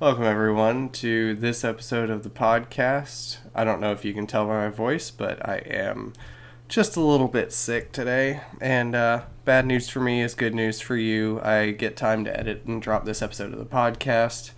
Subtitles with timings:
[0.00, 3.38] Welcome, everyone, to this episode of the podcast.
[3.52, 6.12] I don't know if you can tell by my voice, but I am
[6.68, 8.42] just a little bit sick today.
[8.60, 11.40] And uh, bad news for me is good news for you.
[11.42, 14.52] I get time to edit and drop this episode of the podcast.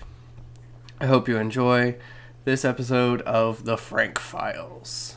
[1.00, 1.96] I hope you enjoy
[2.44, 5.16] this episode of The Frank Files.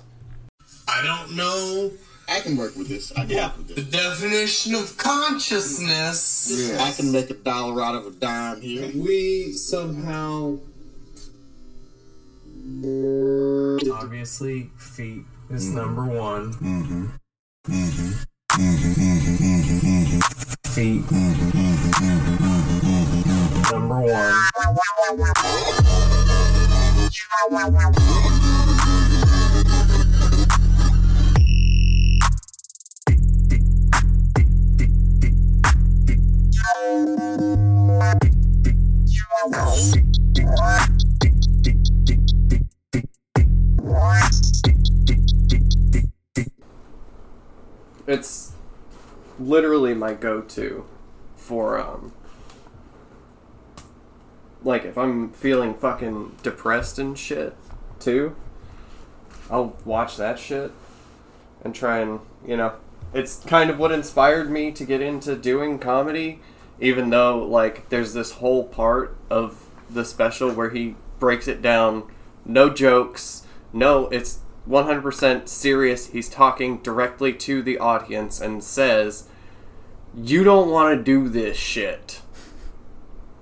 [0.88, 1.92] I don't know
[2.28, 3.12] I can work with this.
[3.12, 3.86] I can work with this.
[3.86, 6.70] the definition of consciousness.
[6.72, 8.92] Yeah, I can make a dollar out of a dime here.
[8.96, 10.60] We somehow.
[13.94, 15.78] Obviously, feet is mm-hmm.
[15.78, 16.54] number one.
[16.54, 17.06] Mm-hmm.
[17.68, 18.12] Mm-hmm.
[18.62, 19.04] mm-hmm.
[19.82, 20.20] mm-hmm.
[20.72, 21.04] Feet.
[23.72, 24.44] Number one.
[48.08, 48.54] It's
[49.38, 50.86] literally my go-to
[51.36, 52.14] for um
[54.64, 57.54] like if I'm feeling fucking depressed and shit
[58.00, 58.38] too.
[59.52, 60.72] I'll watch that shit
[61.66, 62.76] and try and, you know,
[63.14, 66.40] it's kind of what inspired me to get into doing comedy
[66.80, 72.04] even though like there's this whole part of the special where he breaks it down.
[72.46, 73.46] No jokes.
[73.72, 76.08] No it's 100% serious.
[76.08, 79.28] He's talking directly to the audience and says
[80.16, 82.22] you don't want to do this shit.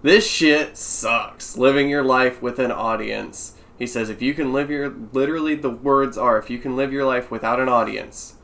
[0.01, 1.57] This shit sucks.
[1.57, 3.55] Living your life with an audience.
[3.77, 6.93] He says if you can live your literally the words are if you can live
[6.93, 8.35] your life without an audience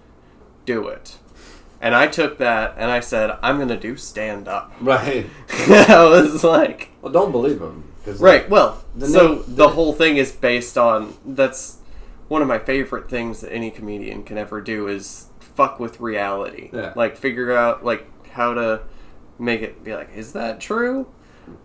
[0.68, 1.18] do it
[1.82, 5.26] and i took that and i said i'm gonna do stand up Right.
[5.50, 7.84] i was like Well, don't believe him.
[8.20, 11.78] right well The so name- the the- whole thing is based on that's
[12.28, 16.70] one of my favorite things that any comedian can ever do is fuck with reality
[16.74, 16.94] Yeah.
[16.96, 18.82] like figure out like how to
[19.40, 21.08] make it be like is that true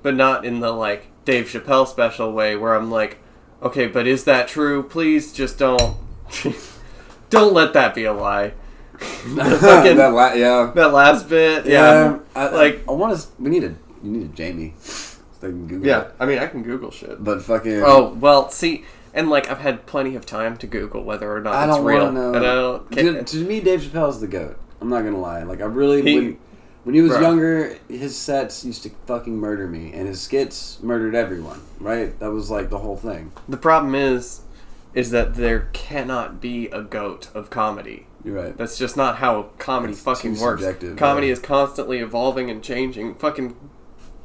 [0.03, 3.19] but not in the like dave chappelle special way where i'm like
[3.62, 5.97] okay but is that true please just don't
[7.31, 8.53] don't let that be a lie
[9.60, 10.72] fucking- that la- yeah.
[10.74, 13.26] that last bit yeah, I, like I want to.
[13.38, 13.74] We need a.
[14.02, 14.74] You need a Jamie.
[14.80, 16.14] So they can Google yeah it.
[16.20, 17.82] i mean i can google shit But fucking.
[17.84, 21.54] Oh well, see, and like I've had plenty of time to Google whether or not
[21.54, 22.34] I it's don't real, to know.
[22.34, 22.90] and I don't.
[22.90, 24.58] Dude, to me, Dave Chappelle's the goat.
[24.80, 25.42] I'm not gonna lie.
[25.44, 26.02] Like I really.
[26.02, 26.38] He- when,
[26.84, 27.20] when he was Bro.
[27.20, 31.60] younger, his sets used to fucking murder me, and his skits murdered everyone.
[31.78, 32.19] Right?
[32.19, 33.30] That was like the whole thing.
[33.48, 34.40] the problem is,
[34.92, 38.06] is that there cannot be a goat of comedy.
[38.25, 38.56] You're right.
[38.56, 40.65] That's just not how comedy It's fucking works.
[40.97, 41.33] Comedy yeah.
[41.33, 43.16] is constantly evolving and changing.
[43.16, 43.56] Fucking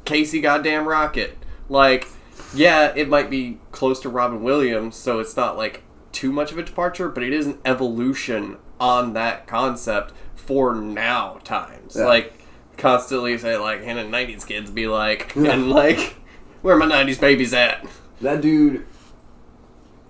[0.04, 1.36] Casey goddamn Rocket.
[1.68, 2.06] Like,
[2.54, 5.82] yeah, it might be close to Robin Williams, so it's not like
[6.12, 11.38] too much of a departure, but it is an evolution on that concept for now
[11.44, 11.96] times.
[11.96, 12.06] Yeah.
[12.06, 12.32] Like,
[12.76, 15.52] constantly say like, and the '90s kids be like, Yeah.
[15.52, 16.16] and like,
[16.62, 17.84] where are my '90s babies at?
[18.20, 18.86] That dude.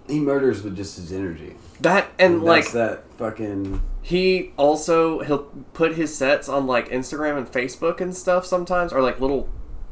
[0.07, 1.57] He murders with just his energy.
[1.81, 3.83] That and like that fucking.
[4.03, 5.45] He also he'll
[5.75, 9.49] put his sets on like Instagram and Facebook and stuff sometimes, or like little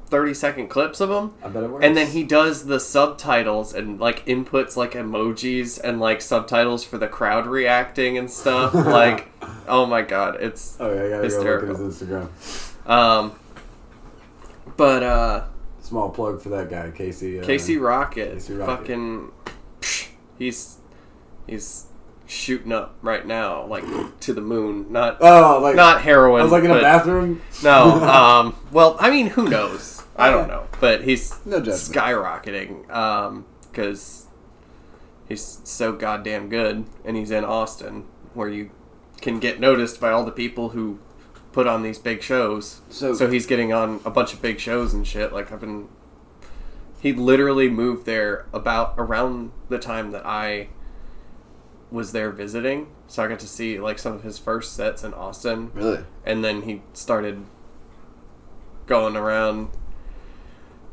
[0.06, 1.34] thirty second clips of them.
[1.42, 1.84] I bet it works.
[1.84, 6.98] And then he does the subtitles and like inputs like emojis and like subtitles for
[6.98, 8.74] the crowd reacting and stuff.
[8.74, 9.28] like,
[9.68, 12.88] oh my god, it's Oh yeah, I gotta go look at his Instagram.
[12.90, 13.38] um.
[14.76, 15.44] But uh,
[15.80, 17.38] Small plug for that guy, Casey.
[17.38, 18.76] Uh, Casey Rocket, Casey Rocket.
[18.78, 19.30] fucking,
[19.80, 20.75] psh, he's
[21.46, 21.86] he's
[22.26, 23.84] shooting up right now, like
[24.20, 24.86] to the moon.
[24.90, 26.40] Not Oh, like not heroin.
[26.40, 27.40] I was like in a bathroom.
[27.62, 30.02] No, um, well, I mean, who knows?
[30.16, 31.78] I don't know, but he's No judgment.
[31.78, 34.26] skyrocketing um, because
[35.28, 38.04] he's so goddamn good, and he's in Austin,
[38.34, 38.70] where you
[39.20, 40.98] can get noticed by all the people who
[41.52, 42.80] put on these big shows.
[42.90, 45.32] So- so he's getting on a bunch of big shows and shit.
[45.32, 45.88] Like I've been,
[47.00, 50.68] he literally moved there about around the time that I
[51.90, 55.14] was there visiting, so I got to see like some of his first sets in
[55.14, 56.00] Austin Really?
[56.24, 57.44] and then he started
[58.86, 59.68] going around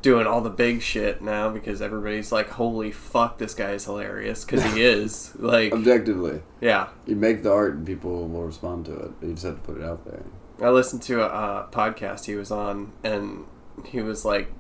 [0.02, 4.44] doing all the big shit now because everybody's like holy fuck this guy is hilarious
[4.44, 8.94] because he is like Objectively, yeah you make the art and people will respond to
[8.94, 9.12] it.
[9.22, 10.24] You just have to put it out there.
[10.62, 13.46] i listened to a uh, podcast he was on and
[13.86, 14.52] he was like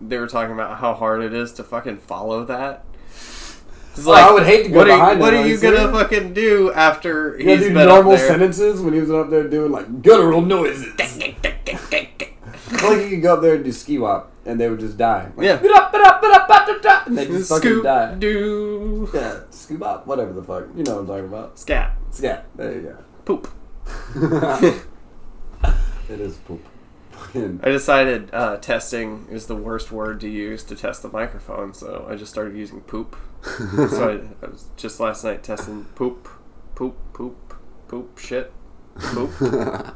[0.00, 2.84] they were talking about how hard it is to fucking follow that
[3.96, 6.32] It's Oh, I would hate to go what are, behind what are you gonna fucking
[6.32, 8.28] do after You he's do been normal up there?
[8.28, 10.86] sentences when he was up there doing like guttural noises.
[10.98, 15.30] like you could go up there and do ski wop, and they would just die.
[15.36, 15.58] Like, Yeah.
[17.06, 18.14] and they just fucking Scoop die.
[18.14, 19.08] doo.
[19.12, 20.64] Yeah, scoop up, whatever the fuck.
[20.76, 21.58] You know what I'm talking about.
[21.58, 21.96] Scat.
[22.10, 22.46] scat.
[22.56, 22.96] there you go.
[23.24, 23.48] Poop.
[26.08, 26.64] it is poop.
[27.20, 27.60] Fucking.
[27.62, 32.06] I decided uh, testing is the worst word to use to test the microphone, so
[32.08, 33.14] I just started using poop.
[33.42, 36.28] so I, I was just last night testing poop,
[36.74, 37.54] poop, poop,
[37.88, 38.52] poop, shit,
[38.96, 39.30] poop,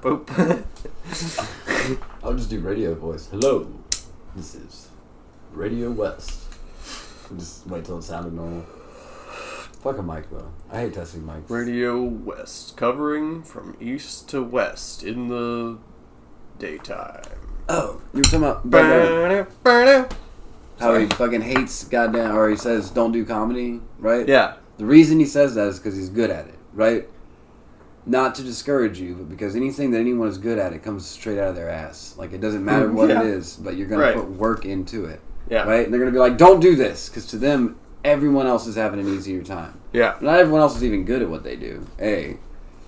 [0.02, 0.30] poop.
[2.22, 3.28] I'll just do radio voice.
[3.30, 3.72] Hello,
[4.36, 4.88] this is
[5.52, 6.42] Radio West.
[7.30, 8.66] And just wait till it sounded normal.
[9.80, 10.52] Fuck a mic though.
[10.70, 11.48] I hate testing mics.
[11.48, 15.78] Radio West, covering from east to west in the
[16.58, 17.22] daytime.
[17.68, 20.12] Oh, you were talking about Brad Garrett.
[20.78, 24.28] how he fucking hates goddamn, or he says don't do comedy, right?
[24.28, 27.08] Yeah, The reason he says that is because he's good at it, right?
[28.06, 31.38] Not to discourage you, but because anything that anyone is good at, it comes straight
[31.38, 32.14] out of their ass.
[32.18, 33.22] Like it doesn't matter mm, what Yeah.
[33.22, 34.14] it is, but you're gonna Right.
[34.14, 35.84] put work into it, yeah, right?
[35.84, 39.00] And they're gonna be like, "Don't do this," because to them, everyone else is having
[39.00, 39.74] an easier time.
[39.94, 41.86] yeah, Not everyone else is even good at what they do.
[41.98, 42.36] A,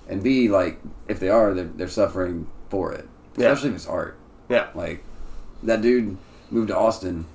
[0.07, 3.47] and B, like if they are, they're, they're suffering for it, Yeah.
[3.51, 4.17] especially if it's art.
[4.49, 4.67] yeah.
[4.75, 5.03] Like
[5.63, 6.17] that dude
[6.51, 7.25] moved to Austin,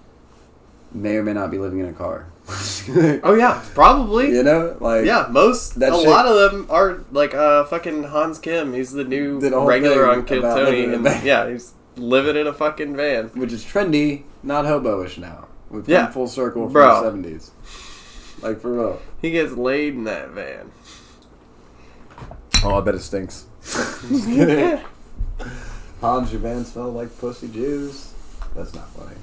[0.92, 2.26] may or may not be living in a car.
[3.24, 4.30] Oh yeah, probably.
[4.34, 8.38] you know, like Yeah, most a shit- lot of them are like uh fucking Hans
[8.40, 8.72] Kim.
[8.74, 12.34] He's the new whole regular on Kill Tony, living in a and yeah, he's living
[12.36, 13.28] in a fucking van.
[13.28, 15.46] which is trendy, not hobo-ish now.
[15.70, 16.10] We've come Yeah.
[16.10, 16.88] full circle from Bro.
[16.88, 17.50] the seventies.
[18.42, 19.00] Like for real.
[19.20, 20.72] He gets laid in that van.
[22.64, 23.46] Oh, I bet it stinks.
[26.02, 28.12] Hans, your van smell like pussy juice.
[28.54, 29.16] That's not funny.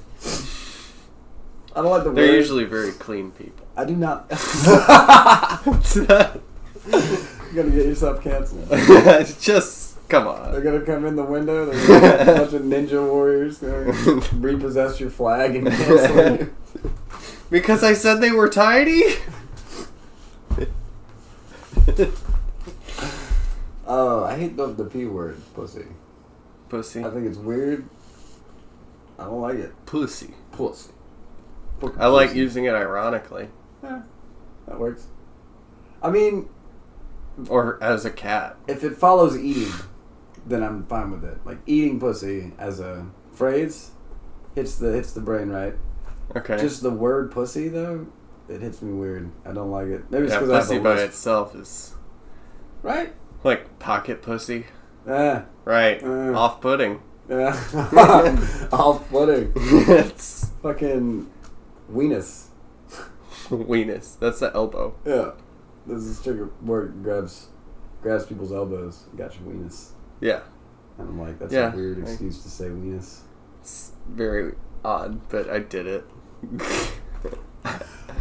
[1.76, 2.36] I don't like the way They're word.
[2.38, 3.66] usually very clean people.
[3.76, 4.26] I do not.
[5.94, 8.68] You're gonna get yourself canceled.
[9.40, 10.50] Just come on.
[10.52, 11.66] They're gonna come in the window.
[11.66, 13.58] They're gonna be a bunch of ninja warriors.
[13.58, 16.54] They're gonna repossess your flag and cancel you.
[17.50, 19.02] Because I said they were tidy.
[23.86, 25.84] Oh, I hate the, the p word, pussy.
[26.70, 27.04] Pussy.
[27.04, 27.84] I think it's weird.
[29.18, 29.72] I don't like it.
[29.86, 30.34] Pussy.
[30.52, 30.90] Pussy.
[31.98, 32.38] I like Pussy.
[32.38, 33.48] using it ironically,
[33.82, 34.02] Yeah,
[34.66, 35.06] that works.
[36.02, 36.48] I mean,
[37.48, 38.56] or as a cat.
[38.66, 39.72] if it follows eating,
[40.46, 41.38] then I'm fine with it.
[41.44, 43.90] Like eating pussy as a phrase
[44.54, 45.74] hits the hits the brain right.
[46.36, 46.58] Okay.
[46.58, 48.06] Just the word pussy though,
[48.48, 49.30] it hits me weird.
[49.46, 50.10] I don't like it.
[50.10, 51.94] Maybe it's yeah, because I have pussy a by itself is
[52.82, 53.12] Right?
[53.44, 54.66] like pocket pussy.
[55.06, 55.44] Yeah.
[55.64, 56.02] Right.
[56.02, 56.32] Uh.
[56.36, 57.00] Off-putting.
[57.28, 57.52] Yeah.
[58.72, 59.52] Off putting.
[59.56, 61.30] it's Fucking
[61.92, 62.46] weenus.
[63.48, 64.18] weenus.
[64.18, 64.94] That's the elbow.
[65.04, 65.32] Yeah.
[65.86, 67.48] There's this chick at work grabs
[68.02, 69.04] grabs people's elbows.
[69.16, 69.90] Got your weenus.
[70.20, 70.40] Yeah.
[70.98, 71.72] And I'm like, that's Yeah.
[71.72, 73.20] a weird I- excuse to say weenus.
[73.60, 74.54] It's very
[74.84, 76.04] odd, but I did it.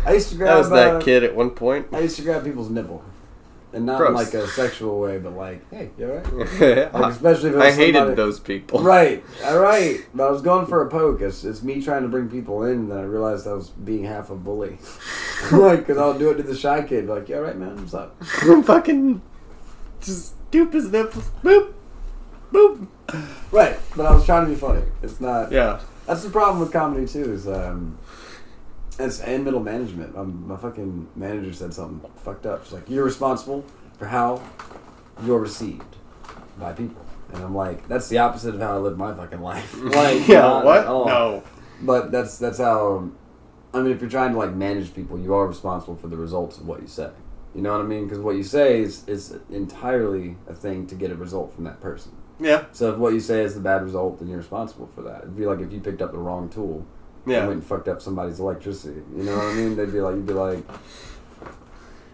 [0.05, 1.87] I used to grab that was that uh, kid at one point.
[1.91, 3.03] I used to grab people's nipple.
[3.71, 6.91] And not in like a sexual way, but like, hey, you alright?
[6.93, 8.81] Like, especially if was hated somebody- those people.
[8.81, 10.05] Right, alright.
[10.13, 11.21] But I was going for a poke.
[11.21, 14.05] It's, it's me trying to bring people in, and then I realized I was being
[14.05, 14.79] half a bully.
[15.51, 17.07] like, because I'll do it to the shy kid.
[17.07, 17.75] Like, you alright, man?
[17.77, 18.15] What's up?
[18.41, 19.21] I'm fucking
[20.01, 21.29] just stoop his nipples.
[21.43, 21.73] Boop.
[22.51, 22.87] Boop.
[23.51, 24.81] Right, but I was trying to be funny.
[25.03, 25.51] It's not.
[25.51, 25.79] Yeah.
[26.07, 27.31] That's the problem with comedy too.
[27.33, 27.99] Is um,
[28.99, 30.15] and middle management.
[30.15, 32.63] Um, my fucking manager said something fucked up.
[32.63, 33.63] She's like, "You're responsible
[33.97, 34.41] for how
[35.23, 35.95] you're received
[36.59, 39.73] by people," and I'm like, "That's the opposite of how I live my fucking life."
[39.83, 40.63] Like, yeah.
[40.63, 40.85] What?
[40.85, 41.43] No.
[41.81, 43.09] But that's that's how.
[43.73, 46.57] I mean, if you're trying to like manage people, you are responsible for the results
[46.57, 47.11] of what you say.
[47.55, 48.05] You know what I mean?
[48.05, 51.79] Because what you say is is entirely a thing to get a result from that
[51.79, 52.11] person.
[52.39, 52.65] Yeah.
[52.71, 55.23] So if what you say is the bad result, then you're responsible for that.
[55.23, 56.85] It'd be like if you picked up the wrong tool
[57.25, 57.41] and Yeah.
[57.47, 59.01] went and fucked up somebody's electricity.
[59.15, 59.75] You know what I mean?
[59.75, 60.63] They'd be like, you'd be like,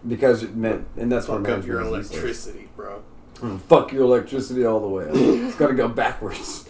[0.06, 2.10] because it meant, and that's what Fuck up your is these days.
[2.12, 3.02] electricity, bro.
[3.36, 5.04] Mm, Fuck your electricity all the way.
[5.10, 6.68] it's got to go backwards.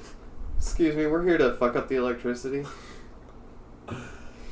[0.59, 2.65] Excuse me, we're here to fuck up the electricity.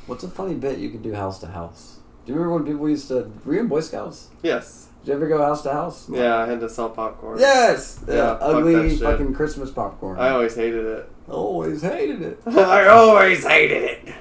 [0.07, 1.97] What's a funny bit you could do house to house?
[2.25, 3.31] Do you remember when people used to?
[3.43, 4.29] Were you in Boy Scouts?
[4.43, 4.87] Yes.
[5.03, 6.07] Did you ever go house to house?
[6.09, 7.39] Yeah, I had to sell popcorn.
[7.39, 7.99] Yes.
[8.07, 8.29] Yeah, Yeah.
[8.31, 8.99] fuck that ugly shit.
[8.99, 10.17] fucking Christmas popcorn.
[10.19, 11.09] I always hated it.
[11.29, 12.39] Always hated it.
[12.45, 14.15] I always hated it.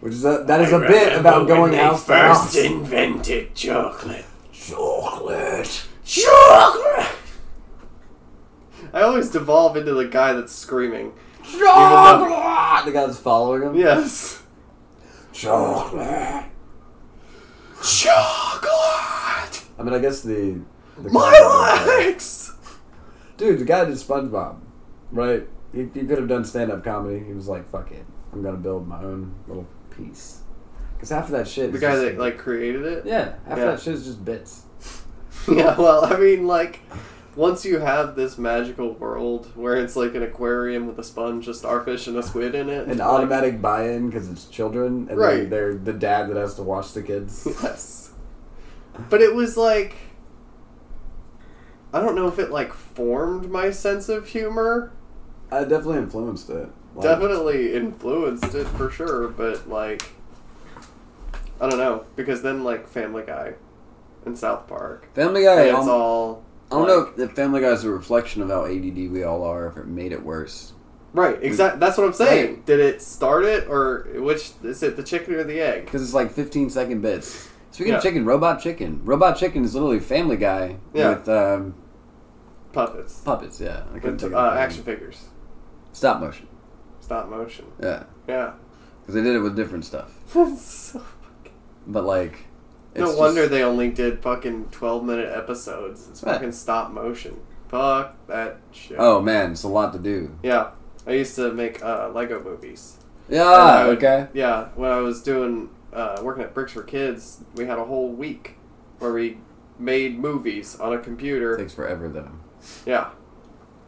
[0.00, 2.54] Which is a, that is a bit about going house first.
[2.54, 2.56] house.
[2.56, 4.24] invented chocolate.
[4.52, 5.86] Chocolate.
[6.04, 7.08] Chocolate!
[8.92, 11.12] I always devolve into the guy that's screaming.
[11.42, 12.86] Chocolate.
[12.86, 13.74] The guy that's following him.
[13.74, 14.42] Yes.
[15.32, 16.44] Chocolate.
[17.82, 19.64] Chocolate!
[19.78, 20.60] I mean, I guess the.
[20.98, 22.54] the My legs!
[23.36, 24.56] Dude, the guy did SpongeBob,
[25.10, 25.46] right?
[25.76, 27.22] He, he could have done stand up comedy.
[27.24, 30.40] He was like, "Fuck it, I'm gonna build my own little piece."
[30.94, 33.04] Because half of that shit, The guy just- that like created it.
[33.06, 33.64] yeah, half Yeah.
[33.64, 34.62] of that shit is just bits.
[35.48, 36.80] Yeah, well, I mean, like,
[37.36, 41.54] once you have this magical world where it's like an aquarium with a sponge, a
[41.54, 45.48] starfish, and a squid in it, An like- automatic buy-in because it's children, and Right.
[45.48, 47.46] they're, they're the dad that has to watch the kids.
[47.62, 48.10] Yes.
[49.10, 49.94] But it was like,
[51.92, 54.92] I don't know if it like formed my sense of humor.
[55.50, 56.68] I definitely influenced it.
[56.94, 60.02] Like, Definitely influenced it for sure, but like,
[61.60, 63.54] I don't know because then like Family Guy
[64.24, 65.62] and South Park, Family Guy.
[65.64, 68.64] it's don't, all I don't like- know if Family Guy is a reflection of how
[68.64, 70.72] ADD we all are, if it made it worse.
[71.12, 71.80] Right, exactly.
[71.80, 72.64] That's what I'm saying.
[72.66, 74.96] Did it start it, or which is it?
[74.96, 75.86] The chicken or the egg?
[75.86, 77.48] Because it's like 15 second bits.
[77.70, 77.98] Speaking Yeah.
[77.98, 79.00] of chicken, Robot Chicken.
[79.04, 81.10] Robot Chicken is literally Family Guy Yeah.
[81.10, 81.74] with um,
[82.72, 83.60] Puppets, puppets.
[83.60, 85.24] Yeah, with uh, action figures,
[85.96, 86.46] Stop motion.
[87.00, 87.64] stop motion.
[87.82, 88.52] Yeah, Yeah.
[89.00, 90.12] because they did it with different stuff.
[90.34, 91.02] That's So-
[91.86, 92.32] But like,
[92.92, 96.06] it's no just- wonder they only did fucking 12 minute episodes.
[96.10, 97.38] It's fucking stop motion.
[97.68, 98.98] Fuck that shit.
[99.00, 100.36] Oh man, it's a lot to do.
[100.42, 100.70] Yeah.
[101.06, 102.98] I used to make uh, Lego movies.
[103.30, 103.86] Yeah.
[103.86, 104.26] Would- okay.
[104.34, 108.10] Yeah, when I was doing uh, working at Bricks for Kids, we had a whole
[108.12, 108.56] week
[108.98, 109.38] where we
[109.78, 111.56] made movies on a computer.
[111.56, 112.32] takes forever though.
[112.84, 113.10] Yeah.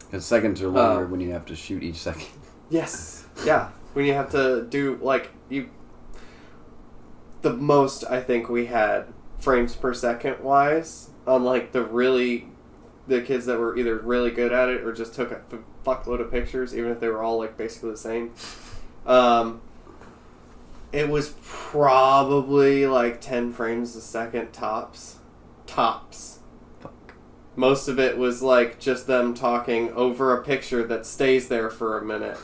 [0.09, 2.25] Because seconds are longer Uh, when you have to shoot each second.
[2.71, 3.25] Yes.
[3.45, 3.69] Yeah.
[3.93, 5.69] When you have to do like you
[7.41, 9.05] the most I think we had
[9.39, 12.47] frames per second wise on like the really
[13.07, 16.19] the kids that were either really good at it or just took a f- fuckload
[16.21, 18.33] of pictures even if they were all like basically the same.
[19.07, 19.61] Um
[20.91, 25.17] it was probably like 10 frames a second tops.
[25.65, 26.38] Tops.
[27.59, 31.97] Most of it was like just them talking over a picture that stays there for
[31.97, 32.37] a minute,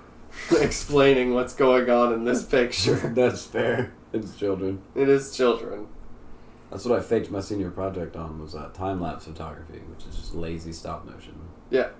[0.50, 2.96] explaining what's going on in this picture.
[3.14, 3.92] That's fair.
[4.12, 4.82] It's children.
[4.96, 5.86] It is children.
[6.72, 10.16] That's what I faked my senior project on was uh, time lapse photography, which is
[10.16, 11.38] just lazy stop motion.
[11.70, 11.90] Yeah.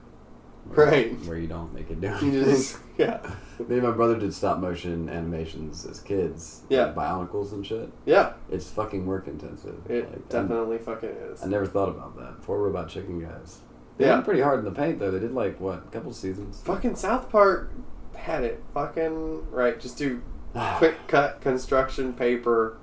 [0.68, 1.12] Right.
[1.24, 2.24] Where you don't make it down.
[2.24, 3.20] You just yeah,
[3.68, 6.62] Me and my brother did stop motion animations as kids.
[6.68, 6.86] Yeah.
[6.86, 7.90] Like Bionicles and shit.
[8.06, 8.34] yeah.
[8.50, 9.80] It's fucking work intensive.
[9.90, 11.42] It Like, I'm- definitely fucking is.
[11.42, 12.42] I never thought about that.
[12.42, 13.58] Poor Robot Chicken guys.
[13.96, 14.14] They Yeah.
[14.14, 15.10] went pretty hard in the paint though.
[15.10, 16.60] They did like what, a couple seasons.
[16.64, 17.72] Fucking South Park
[18.14, 19.78] had it fucking right.
[19.80, 20.22] Just do
[20.76, 22.76] quick cut construction paper.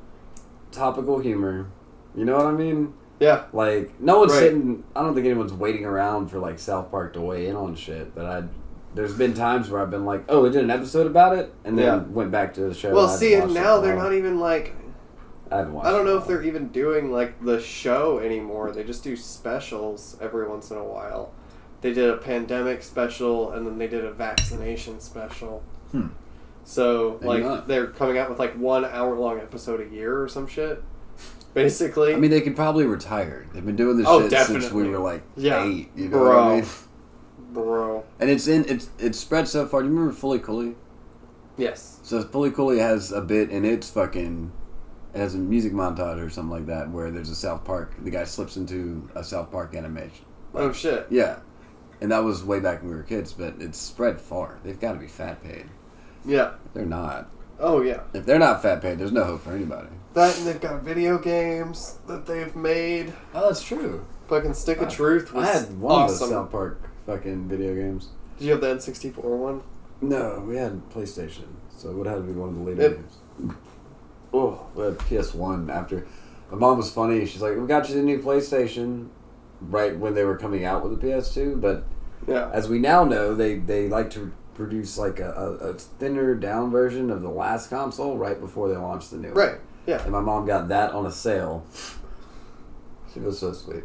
[0.71, 1.67] Topical humor.
[2.15, 2.93] You know what I mean?
[3.19, 3.43] Yeah.
[3.53, 4.39] Like no one's Right.
[4.39, 4.83] sitting.
[4.95, 8.13] I don't think anyone's waiting around for like South Park to weigh in on shit.
[8.13, 8.43] But I,
[8.93, 11.77] there's been times where I've been like, oh, they did an episode about it, and
[11.77, 11.97] then Yeah.
[12.13, 12.93] went back to the show.
[12.93, 14.73] Well, see, and now they're not even like
[15.51, 15.87] I haven't watched.
[15.87, 18.71] I don't know if they're even doing like the show anymore.
[18.71, 21.31] They just do specials every once in a while.
[21.81, 25.61] They did a pandemic special and then they did a vaccination special.
[25.91, 26.07] Hmm.
[26.63, 30.47] So like they're coming out with like one hour long episode a year or some
[30.47, 30.83] shit.
[31.55, 32.13] Basically.
[32.13, 33.47] I mean, they could probably retire.
[33.53, 35.63] They've been doing this Oh, shit since we were like Yeah.
[35.63, 35.89] eight.
[35.95, 36.55] You know what I Bro.
[36.57, 36.65] mean?
[37.53, 38.03] bro.
[38.19, 39.81] And it's in it's it's spread so far.
[39.81, 40.75] Do you remember Fooly Cooly?
[41.57, 41.99] Yes.
[42.03, 44.51] So Fooly Cooly has a bit in its fucking
[45.13, 47.93] it has a music montage or something like that where there's a South Park.
[48.03, 50.25] The guy slips into a South Park animation.
[50.53, 51.07] Oh shit.
[51.09, 51.37] Yeah,
[52.01, 53.31] and that was way back when we were kids.
[53.31, 54.59] But it's spread far.
[54.63, 55.67] They've got to be fat paid.
[56.25, 56.55] Yeah.
[56.65, 57.29] If they're not.
[57.57, 58.01] Oh yeah.
[58.13, 59.87] If they're not fat paid, there's no hope for anybody.
[60.15, 63.13] That and they've got video games that they've made.
[63.33, 64.05] Oh, that's true.
[64.29, 67.75] Fucking Stick of I- Truth was I had one of the South Park fucking video
[67.75, 68.09] games.
[68.39, 69.61] Did you have the N64 one?
[70.01, 72.97] No, we had PlayStation, so it would have to be one of the later Yep.
[72.97, 73.53] games.
[74.33, 76.05] Oh, we had PS One after.
[76.51, 77.25] My mom was funny.
[77.25, 79.07] She's like, "We got you the new PlayStation,"
[79.61, 81.55] right when they were coming out with the PS2.
[81.55, 81.83] But
[82.27, 82.49] Yeah.
[82.53, 86.71] as we now know, they they like to produce like a, a, a thinner down
[86.71, 89.33] version of the last console right before they launch the new.
[89.33, 89.57] one.
[89.85, 90.01] Yeah.
[90.01, 91.65] And my mom got that on a sale.
[93.13, 93.83] She was so sweet.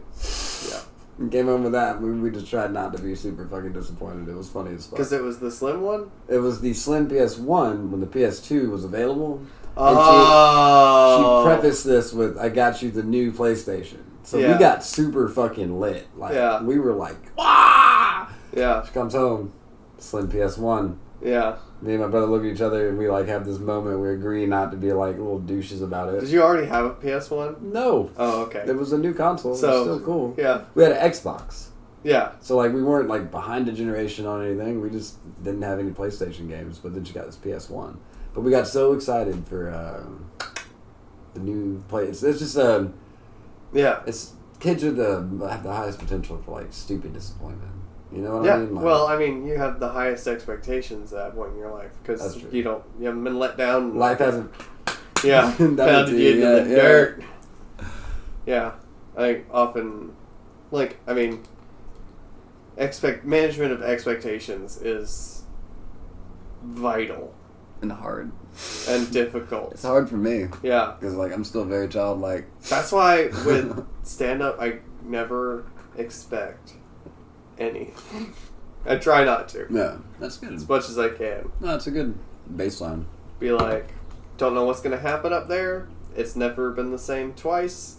[0.71, 0.80] Yeah.
[1.19, 2.00] And Came home with that.
[2.00, 4.28] We, we just tried not to be super fucking disappointed.
[4.28, 4.92] It was funny as fuck.
[4.99, 6.11] Because it was the slim one.
[6.28, 9.42] It was the Slim PS1 when the PS2 was available.
[9.76, 11.42] Oh.
[11.45, 14.52] She prefaced this with, "I got you the new PlayStation." So Yeah.
[14.52, 16.07] we got super fucking lit.
[16.16, 16.62] Like Yeah.
[16.62, 18.85] we were like, "Wah!" Yeah.
[18.85, 19.52] She comes home,
[19.99, 20.97] Slim PS1.
[21.23, 21.57] Yeah.
[21.83, 24.00] Me and my brother look at each other and we like have this moment.
[24.00, 26.21] We agree not to be like little douches about it.
[26.21, 27.57] Did you already have a PS One?
[27.73, 28.65] no, Oh, okay.
[28.67, 29.55] it was a new console.
[29.55, 30.35] So- still cool.
[30.39, 30.62] Yeah.
[30.75, 31.69] We had an Xbox.
[32.03, 32.33] Yeah.
[32.41, 34.81] So like we weren't like behind a generation on anything.
[34.81, 36.79] We just didn't have any PlayStation games.
[36.79, 37.99] But then she got this PS One.
[38.33, 40.31] But we got so excited for um,
[41.35, 42.05] the new play.
[42.05, 42.95] It's, it's just um,
[43.75, 44.00] Yeah.
[44.07, 47.73] it's kids are the have the highest potential for like stupid disappointment.
[48.12, 48.55] You know what Yeah.
[48.55, 48.75] I mean?
[48.75, 51.93] Like, well, I mean, you have the highest expectations at that point in your life
[52.02, 53.97] because you don't you haven't been let down.
[53.97, 54.50] life hasn't.
[55.23, 56.83] Yeah, pounded you you, into the yeah, yeah.
[56.83, 57.23] dirt.
[58.47, 58.73] Yeah,
[59.19, 60.14] I often,
[60.71, 61.43] like, I mean,
[62.79, 65.43] expect management of expectations is
[66.64, 67.35] vital
[67.83, 68.33] and hard.
[68.88, 69.73] and difficult.
[69.73, 72.47] It's hard for me Yeah, because like I'm still very childlike.
[72.69, 75.67] that's why with stand up, I never
[75.99, 76.73] expect
[77.61, 78.33] anything.
[78.87, 80.52] I try not to Yeah, that's good.
[80.55, 81.52] as much as I can.
[81.61, 82.19] No, it's a good
[82.52, 83.05] baseline.
[83.38, 83.93] Be like,
[84.38, 85.88] don't know what's gonna happen up there.
[86.17, 87.99] It's never been the same twice.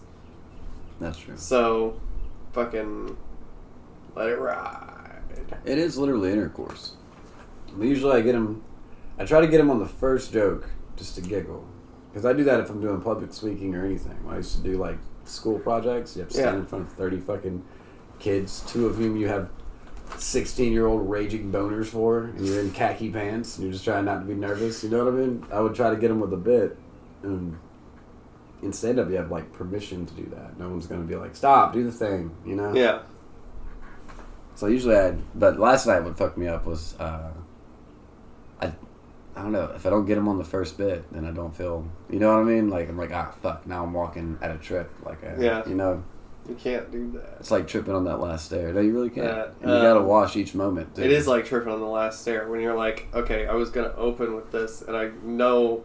[0.99, 1.35] That's true.
[1.37, 1.99] So,
[2.53, 3.15] fucking
[4.15, 4.97] let it ride.
[5.65, 6.93] It is literally intercourse.
[7.79, 8.63] Usually I get him.
[9.17, 11.65] I try to get him on the first joke just to giggle,
[12.11, 14.17] because I do that if I'm doing public speaking or anything.
[14.23, 16.59] When I used to do like school projects, you have to stand Yeah.
[16.61, 17.63] in front of thirty fucking
[18.21, 19.49] kids, two of whom you have
[20.17, 24.05] sixteen year old raging boners for, and you're in khaki pants, and you're just trying
[24.05, 24.83] not to be nervous.
[24.83, 25.45] You know what I mean?
[25.51, 26.77] I would try to get them with a bit,
[27.23, 27.57] and
[28.61, 30.57] in stand up you have like permission to do that.
[30.59, 32.31] No one's gonna be like, stop, do the thing.
[32.45, 32.73] You know?
[32.73, 32.99] Yeah.
[34.55, 37.31] So usually I, but last night what fucked me up was, uh,
[38.61, 38.67] I,
[39.35, 41.55] I don't know if I don't get them on the first bit, then I don't
[41.55, 42.69] feel, you know what I mean?
[42.69, 45.67] Like I'm like ah fuck, now I'm walking at a trip, like I, Yeah.
[45.67, 46.03] you know,
[46.49, 47.37] You can't do that.
[47.39, 48.73] it's like tripping on that last stair.
[48.73, 49.27] No, you really can't.
[49.61, 50.95] And you gotta um, wash each moment.
[50.95, 51.05] Dude.
[51.05, 53.93] It is like tripping on the last stair when you're like, okay, I was gonna
[53.95, 55.83] open with this, and I know,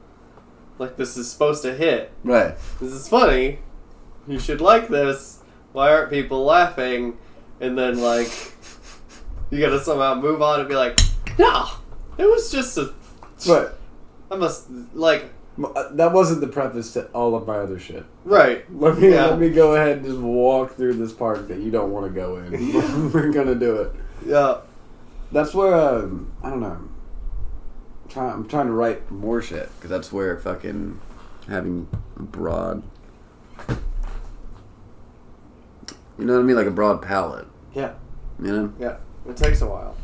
[0.78, 2.10] like, this is supposed to hit.
[2.25, 2.56] right.
[2.80, 3.58] This is funny.
[4.26, 5.42] You should like this.
[5.72, 7.18] Why aren't people laughing?
[7.60, 8.28] And then like,
[9.50, 10.98] you gotta somehow move on and be like,
[11.38, 11.68] no,
[12.18, 12.92] it was just a.
[13.46, 13.78] But
[14.30, 18.04] I must like that wasn't the preface to all of my other shit.
[18.25, 18.64] right.
[18.78, 19.26] Let me Yeah.
[19.26, 22.12] let me go ahead and just walk through this park that you don't want to
[22.12, 23.10] go in.
[23.12, 23.92] We're gonna do it.
[24.26, 24.58] Yeah.
[25.32, 26.66] That's where um, I don't know.
[26.68, 26.90] I'm
[28.08, 29.10] trying, I'm trying to write.
[29.10, 31.00] More shit, because that's where fucking
[31.48, 32.82] having a broad,
[36.18, 37.46] you know what I mean, like a broad palette.
[37.74, 37.94] Yeah.
[38.42, 38.72] You know.
[38.78, 38.96] Yeah.
[39.28, 39.96] It takes a while.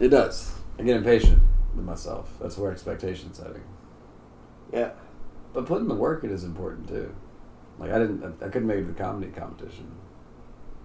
[0.00, 0.54] It does.
[0.78, 1.40] I get impatient
[1.74, 2.30] with myself.
[2.40, 3.62] That's where expectation setting.
[4.72, 4.90] Yeah.
[5.52, 7.14] But putting the work in is important too.
[7.78, 9.90] Like I didn't, I, I couldn't make it to the comedy competition,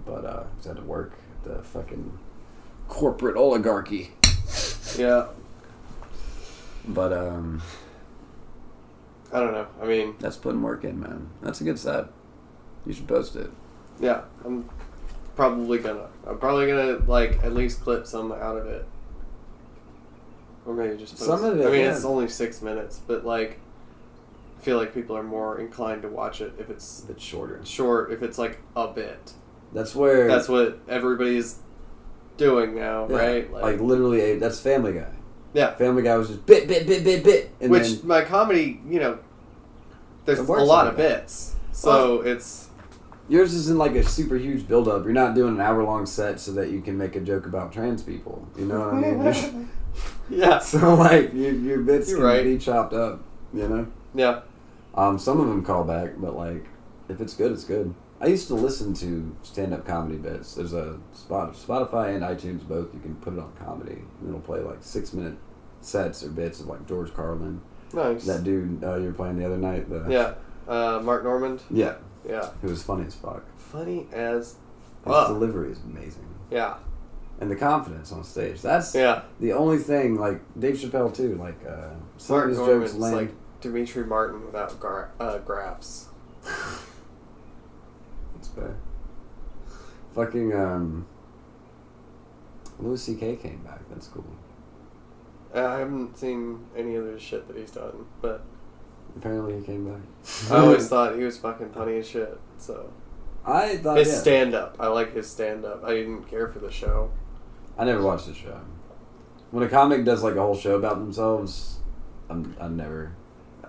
[0.06, 1.14] but uh, I had to work
[1.44, 2.18] at the fucking.
[2.88, 4.12] Corporate oligarchy.
[4.98, 5.28] Yeah.
[6.88, 7.62] But um,
[9.32, 9.68] I don't know.
[9.82, 11.30] I mean, that's putting work in, man.
[11.42, 12.08] That's a good set.
[12.86, 13.50] You should post it.
[14.00, 14.22] yeah.
[14.44, 14.68] I'm
[15.36, 16.10] probably gonna.
[16.28, 18.86] I'm probably gonna like at least clip some out of it.
[20.66, 21.96] Or maybe just post Some of it, I mean, yeah.
[21.96, 23.60] it's only six minutes, but like,
[24.62, 27.60] feel like people are more inclined to watch it if it's A bit shorter.
[27.64, 28.12] short.
[28.12, 29.34] If it's like a bit.
[29.74, 30.28] That's where.
[30.28, 31.60] That's what everybody's
[32.38, 33.52] doing now, yeah, right?
[33.52, 35.12] Like, literally, a, that's Family Guy.
[35.54, 35.76] yeah.
[35.76, 39.00] Family Guy was just bit, bit, bit, bit, bit, and Which then my comedy, you
[39.00, 39.20] know,
[40.26, 41.22] there's a lot of that.
[41.22, 42.70] bits, so it's
[43.30, 45.04] yours isn't like a super huge build up.
[45.04, 47.72] You're not doing an hour long set so that you can make a joke about
[47.72, 48.48] trans people.
[48.58, 49.70] You know what I mean?
[50.30, 52.44] Yeah, so like your your bits You're can right.
[52.46, 53.22] be chopped up.
[53.54, 53.88] You know.
[54.16, 54.42] yeah,
[54.96, 56.66] Um, some of them call back, but like,
[57.10, 57.94] if it's good, it's good.
[58.20, 60.54] I used to listen to stand-up comedy bits.
[60.56, 62.94] There's a spot, Spotify and iTunes both.
[62.94, 65.38] You can put it on comedy, and it'll play like six-minute
[65.82, 67.62] sets or bits of like George Carlin.
[67.94, 68.26] nice.
[68.26, 69.90] That dude uh, you were playing the other night.
[69.90, 70.34] The, yeah,
[70.72, 71.62] uh, Mark Normand.
[71.72, 71.96] yeah,
[72.28, 73.44] Yeah, it was funny as fuck.
[73.58, 74.56] funny as His
[75.06, 75.28] fuck.
[75.30, 76.76] delivery is amazing, Yeah,
[77.40, 78.62] and the confidence on stage.
[78.62, 79.24] That's yeah.
[79.40, 80.16] the only thing.
[80.18, 81.36] Like Dave Chappelle too.
[81.38, 83.16] Like uh, some Mark of his Normand's jokes land.
[83.16, 84.76] like Demetri Martin without
[85.20, 86.08] uh, graphs.
[86.44, 88.78] That's fair.
[90.16, 91.08] Fucking um,
[92.80, 93.38] Louis C.K.
[93.38, 93.82] came back.
[93.90, 94.26] That's cool.
[95.54, 98.44] Uh, I haven't seen any of the shit that he's done, but
[99.18, 100.52] Apparently he came back.
[100.52, 102.40] I always thought he was fucking funny as shit.
[102.58, 102.92] So
[103.46, 104.20] I thought his yeah.
[104.20, 105.84] stand up, I like his stand up.
[105.84, 107.12] I didn't care for the show.
[107.78, 108.62] I never watched the show.
[109.52, 111.80] When a comic does like a whole show about themselves,
[112.30, 113.16] I'm I never.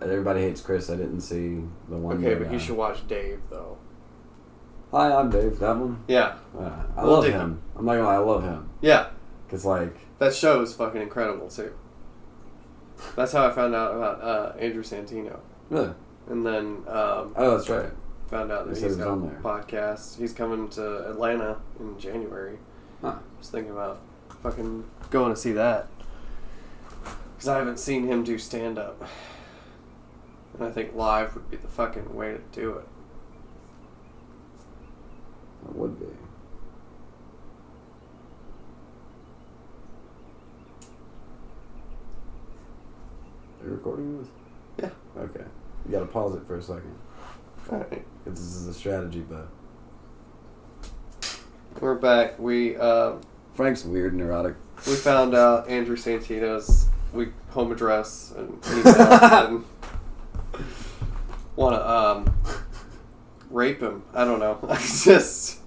[0.00, 0.90] Everybody hates Chris.
[0.90, 2.18] I didn't see the one.
[2.24, 3.78] Okay, but you uh, should watch Dave though.
[4.90, 5.58] Hi, I'm Dave.
[5.58, 6.02] That one.
[6.08, 7.62] Yeah, Uh, I We'll love him.
[7.76, 8.14] I'm not gonna lie.
[8.14, 8.68] I love him.
[8.80, 9.08] yeah.
[9.48, 11.74] Cause like That show is fucking incredible too.
[13.16, 15.92] That's how I found out about uh, Andrew Santino, really.
[16.28, 17.90] and then um, Oh, that's right.
[18.28, 20.18] found out that he's he was got a podcast.
[20.18, 22.58] He's coming to Atlanta in January.
[23.02, 23.16] Huh.
[23.40, 24.00] Just thinking about
[24.42, 25.88] fucking going to see that
[27.34, 29.04] because I haven't seen him do stand up,
[30.54, 32.88] and I think live would be the fucking way to do it.
[35.68, 36.06] It would be.
[43.62, 44.28] Are you recording this?
[44.78, 45.20] Yeah.
[45.22, 45.44] Okay.
[45.86, 46.94] You gotta pause it for a second.
[47.70, 48.04] Alright.
[48.24, 49.48] This is a strategy, but.
[51.80, 52.38] We're back.
[52.38, 53.14] We, uh,
[53.54, 54.56] Frank's weird, neurotic.
[54.86, 59.64] we found out Andrew Santino's we home address and email and
[61.56, 62.36] want to um
[63.50, 64.02] rape him.
[64.14, 64.58] I don't know.
[64.68, 65.60] I just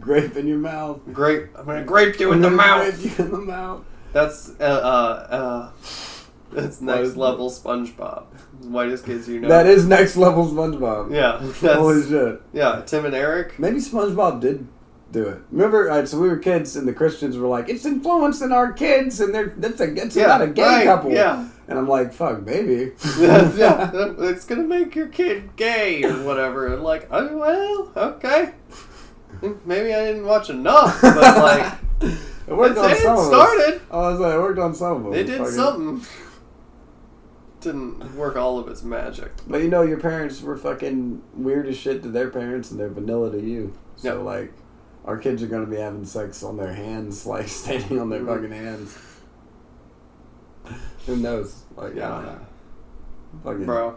[0.00, 1.00] grape in your mouth.
[1.12, 1.48] grape.
[1.56, 3.00] I'm gonna grape you in the mouth.
[3.00, 3.84] Grape you in the mouth.
[4.12, 5.70] That's uh uh uh.
[6.52, 8.24] That's next level SpongeBob.
[8.64, 9.48] Whitest kids you know.
[9.48, 11.10] That is next level SpongeBob.
[11.10, 11.38] Yeah.
[11.40, 12.42] That's, Holy shit.
[12.52, 12.82] yeah.
[12.84, 13.58] Tim and Eric.
[13.58, 14.68] Maybe SpongeBob did
[15.12, 15.38] do it.
[15.50, 19.18] Remember, uh, so we were kids, and the Christians were like, "It's influencing our kids,
[19.20, 21.48] and they're that's a it's Yeah, not a gay right, couple." yeah.
[21.68, 26.72] And I'm like, "Fuck, maybe." yeah, it's gonna make your kid gay or whatever.
[26.72, 28.52] And like, oh well, okay.
[29.64, 31.72] Maybe I didn't watch enough, but like,
[32.46, 33.80] It worked on it, some of started.
[33.90, 35.12] Oh, I was like, it worked on some of them.
[35.12, 36.06] they did Fucking- something.
[37.60, 39.30] Didn't work all of its magic.
[39.46, 42.88] But you know, your parents were fucking weird as shit to their parents, and they're
[42.88, 43.72] vanilla to you.
[43.96, 44.24] So Yep.
[44.24, 44.52] like,
[45.04, 48.26] our kids are gonna be having sex on their hands, like standing on their Mhm.
[48.26, 48.98] fucking hands.
[51.06, 51.62] Who knows?
[51.76, 52.46] Like, I don't Yeah, know.
[53.44, 53.96] Fucking bro.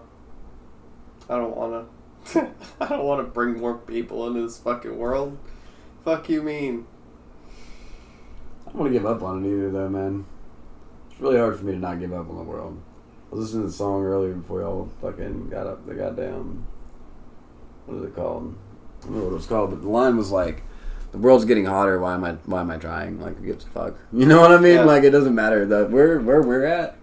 [1.30, 1.86] I don't wanna.
[2.82, 5.38] I don't want to bring more people into this fucking world.
[6.04, 6.88] Fuck you, mean.
[8.66, 10.26] I don't want to give up on it either, though, man.
[11.12, 12.82] It's really hard for me to not give up on the world.
[13.32, 16.66] I was listening to the song earlier before y'all fucking got up the goddamn.
[17.86, 18.56] What is it called?
[19.02, 20.64] I don't know what it was called, but The line was like,
[21.16, 22.00] "The world's getting hotter.
[22.00, 22.34] Why am I?
[22.46, 23.20] Why am I trying?
[23.20, 23.96] Like, who gives a fuck?
[24.14, 24.76] You know what I mean?
[24.76, 24.84] Yeah.
[24.84, 25.66] Like, it doesn't matter.
[25.66, 26.98] The where where we're at.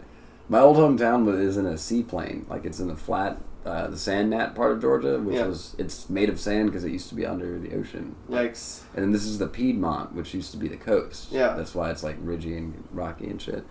[0.49, 2.45] My old hometown was is in a seaplane.
[2.49, 5.47] Like, it's in the flat, uh, the sand nat part of Georgia, which Yeah.
[5.47, 8.17] was it's made of sand because it used to be under the ocean.
[8.29, 8.83] Yikes.
[8.95, 11.33] And then this is the Piedmont, which used to be the coast.
[11.33, 11.55] Yeah.
[11.55, 13.65] That's why it's like ridgy and rocky and shit.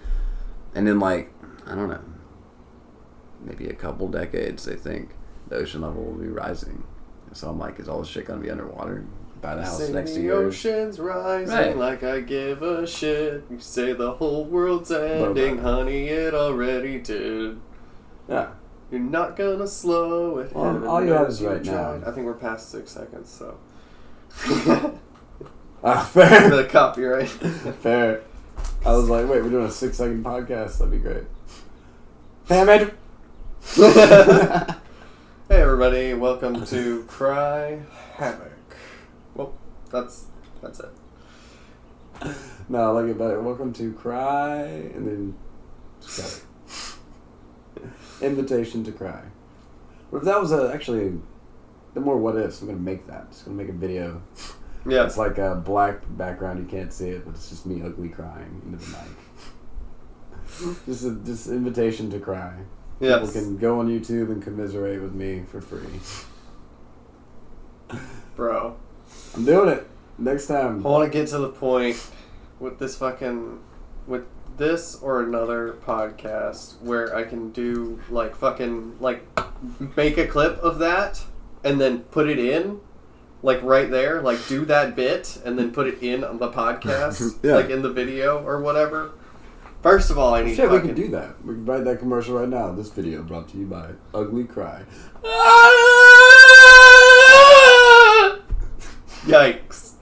[0.73, 1.31] And then like
[1.67, 2.01] I don't know,
[3.43, 5.11] maybe a couple decades they think
[5.49, 6.83] the ocean level will be rising.
[7.33, 9.05] So I'm like, is all this shit gonna be underwater?
[9.41, 10.53] Buy the house Say next to the yours.
[10.53, 11.75] ocean's rising Right.
[11.77, 13.43] like I give a shit.
[13.49, 17.59] You say the whole world's ending, honey, it already did.
[18.29, 18.49] Yeah.
[18.91, 20.53] You're not gonna slow it.
[20.53, 21.99] Well, all you have is right now.
[22.05, 23.57] I think we're past six seconds, so.
[25.83, 26.49] Ah, fair.
[26.55, 27.27] the copyright.
[27.81, 28.21] fair.
[28.85, 30.77] I was like, wait, we're doing a six second podcast.
[30.77, 31.23] That'd be great.
[32.47, 32.93] Damn it.
[33.75, 34.75] hey
[35.49, 37.79] everybody, welcome to Cry
[38.13, 38.50] Havoc.
[39.91, 40.25] That's
[40.61, 40.89] that's it.
[42.69, 43.41] no, I like it better.
[43.41, 45.35] Welcome to Cry, and then
[46.01, 46.43] just.
[48.21, 49.23] Invitation to Cry.
[50.09, 51.19] What if that was a, actually
[51.93, 52.61] the more what ifs?
[52.61, 53.31] I'm gonna make that.
[53.31, 54.21] Just gonna make a video.
[54.87, 55.05] Yeah.
[55.05, 56.59] It's like a black background.
[56.59, 60.77] You can't see it, but it's just me ugly crying into the mic.
[60.85, 62.59] just a just invitation to cry.
[63.01, 63.33] Yes.
[63.33, 65.99] People can go on YouTube and commiserate with me for free.
[68.35, 68.77] Bro.
[69.35, 70.85] I'm doing it next time.
[70.85, 72.05] I want to get to the point
[72.59, 73.59] with this fucking
[74.07, 74.23] with
[74.57, 79.25] this or another podcast where I can do like fucking like
[79.95, 81.23] make a clip of that
[81.63, 82.79] and then put it in
[83.41, 87.39] like right there like do that bit and then put it in on the podcast
[87.43, 87.55] Yeah.
[87.55, 89.13] like in the video or whatever
[89.81, 91.43] first of all i need Shit, we can do that.
[91.43, 92.71] We can write that commercial right now.
[92.71, 94.83] This video brought to you by Ugly Cry.
[99.23, 99.93] yikes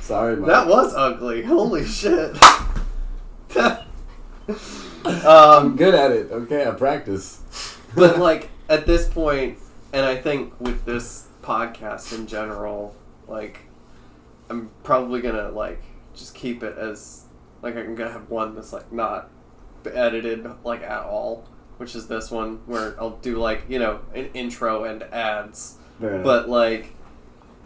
[0.00, 0.46] Sorry, Mike.
[0.48, 2.36] that was ugly holy shit
[3.56, 6.30] I'm um good at it.
[6.32, 7.40] Okay, I practice.
[7.94, 9.58] but like at this point
[9.92, 12.94] and i think with this podcast in general
[13.28, 13.60] like
[14.50, 15.80] i'm probably gonna like
[16.14, 17.24] just keep it as
[17.62, 19.30] like i'm gonna have one that's like not
[19.86, 21.44] edited like at all
[21.76, 26.48] which is this one where i'll do like you know an intro and ads but
[26.48, 26.92] like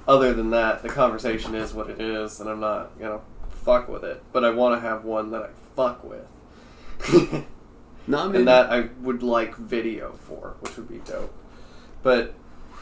[0.08, 4.04] other than that the conversation is what it is and i'm not gonna fuck with
[4.04, 6.26] it but i want to have one that i fuck with
[8.06, 11.34] No, I mean and that I would like video for, which would be dope.
[12.02, 12.34] But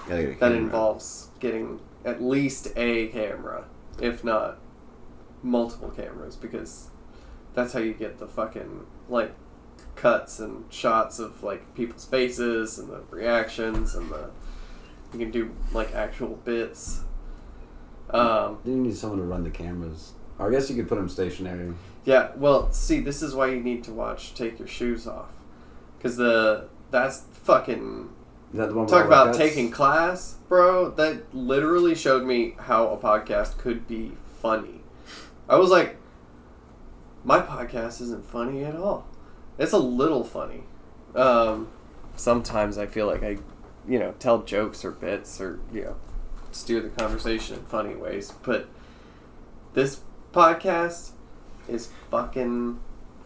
[0.09, 0.57] that camera.
[0.57, 3.64] involves getting at least a camera,
[4.00, 4.59] if not
[5.42, 6.88] multiple cameras, because
[7.54, 9.35] that's how you get the fucking like
[9.94, 14.31] cuts and shots of like people's faces and the reactions and the
[15.12, 17.02] you can do like actual bits.
[18.11, 20.12] Um, Then you need someone to run the cameras.
[20.38, 21.73] Or I guess you could put them stationary.
[22.05, 25.31] Yeah, well, see, this is why you need to watch Take Your Shoes Off.
[25.99, 26.68] Because the.
[26.90, 28.09] That's fucking.
[28.53, 28.87] Is that the one?
[28.87, 30.90] Talk about taking class, bro.
[30.90, 34.81] That literally showed me how a podcast could be funny.
[35.49, 35.97] I was like,
[37.25, 39.07] my podcast isn't funny at all.
[39.59, 40.62] It's a little funny.
[41.14, 41.68] Um,
[42.16, 43.38] sometimes I feel like I,
[43.87, 45.97] you know, tell jokes or bits or you know,
[46.52, 48.32] steer the conversation in funny ways.
[48.42, 48.68] But
[49.74, 50.00] this
[50.32, 51.11] podcast
[51.68, 52.78] is fucking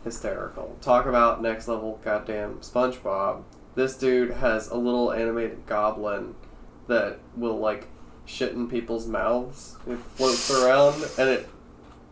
[0.04, 0.76] hysterical.
[0.80, 3.42] Talk about next level goddamn SpongeBob.
[3.74, 6.34] This dude has a little animated goblin
[6.88, 7.88] that will like
[8.26, 9.76] shit in people's mouths.
[9.86, 11.48] It floats around and it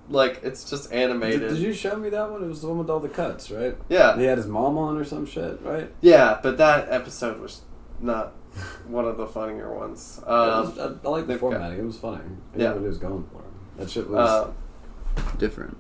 [0.09, 1.51] like it's just Did, animated.
[1.51, 2.43] did you show me that one?
[2.43, 3.77] It was the one with all the cuts, right?
[3.89, 4.17] yeah.
[4.17, 5.91] He had his mom on or some shit, right?
[6.01, 7.63] Yeah, but that episode was
[8.01, 8.33] not
[8.87, 10.19] one of the funnier ones.
[10.23, 12.23] It was- Um, I, I like the they've got- It was funny.
[12.55, 12.69] He Yeah.
[12.69, 13.43] knew what he was going for.
[13.77, 14.51] That shit was uh,
[15.39, 15.77] Different.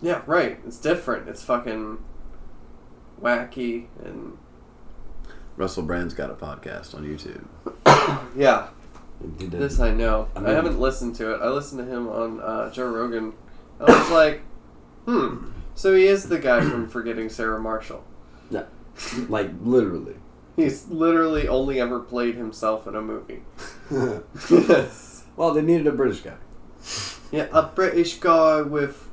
[0.00, 0.58] yeah, right.
[0.66, 1.28] It's different.
[1.28, 1.98] It's fucking
[3.20, 4.38] wacky and
[5.56, 7.44] Russell Brand's got a podcast on YouTube.
[8.36, 8.68] yeah.
[9.38, 9.60] he did.
[9.60, 10.28] This I know.
[10.34, 11.40] I I, haven't listened to it.
[11.42, 13.34] I listened to him on uh, Joe Rogan.
[13.78, 14.40] I was like,
[15.04, 15.48] hmm.
[15.74, 18.04] So he is the guy from Forgetting Sarah Marshall.
[18.50, 18.64] yeah,
[19.28, 20.14] like literally.
[20.62, 23.42] He's literally only ever played himself in a movie.
[24.50, 25.24] yes.
[25.36, 26.36] well, they needed a British guy.
[27.32, 29.08] Yeah, a British guy with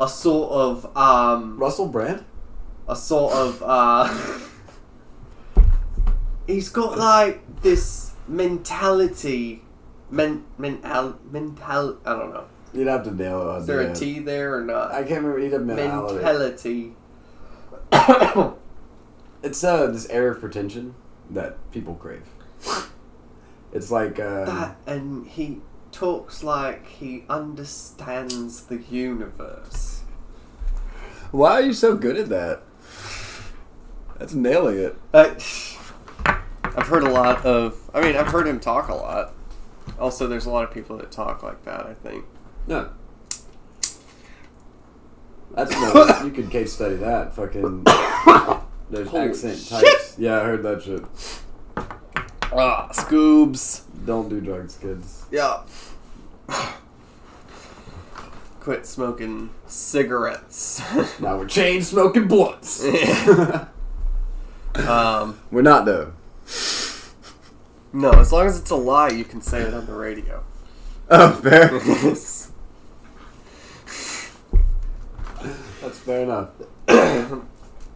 [0.00, 2.24] a sort of um Russell Brand.
[2.88, 4.08] a sort of uh
[6.46, 9.62] he's got like this mentality
[10.10, 12.46] men mental mental I don't know.
[12.72, 13.58] You'd have to nail it.
[13.58, 14.20] Is there a yeah.
[14.20, 14.92] There or not?
[14.92, 15.50] I can't remember.
[15.50, 16.94] Have mentality.
[17.92, 18.56] mentality.
[19.42, 20.94] It's uh this air of pretension
[21.30, 22.22] that people crave.
[23.72, 30.02] It's like uh, that and he talks like he understands the universe.
[31.30, 32.62] Why are you so good at that?
[34.18, 34.96] That's nailing it.
[35.12, 35.34] Uh,
[36.76, 37.90] I've heard a lot of.
[37.94, 39.34] I mean, I've heard him talk a lot.
[39.98, 41.86] Also, there's a lot of people that talk like that.
[41.86, 42.24] I think.
[42.66, 42.90] no.
[45.54, 47.34] That's no, you could case study that.
[47.34, 47.84] Fucking
[48.92, 49.68] there's Holy accent shit.
[49.68, 50.16] types.
[50.18, 51.02] Yeah, I heard that shit.
[52.54, 53.82] Ah, Scoobs.
[54.04, 55.24] Don't do drugs, kids.
[55.30, 55.62] Yeah.
[58.60, 60.80] Quit smoking cigarettes.
[61.20, 62.84] Now we're chain smoking blunts.
[64.74, 66.12] um, We're not though.
[67.92, 70.44] no, as long as it's a lie, you can say it on the radio.
[71.08, 71.68] Oh, fair.
[75.80, 76.50] That's fair enough.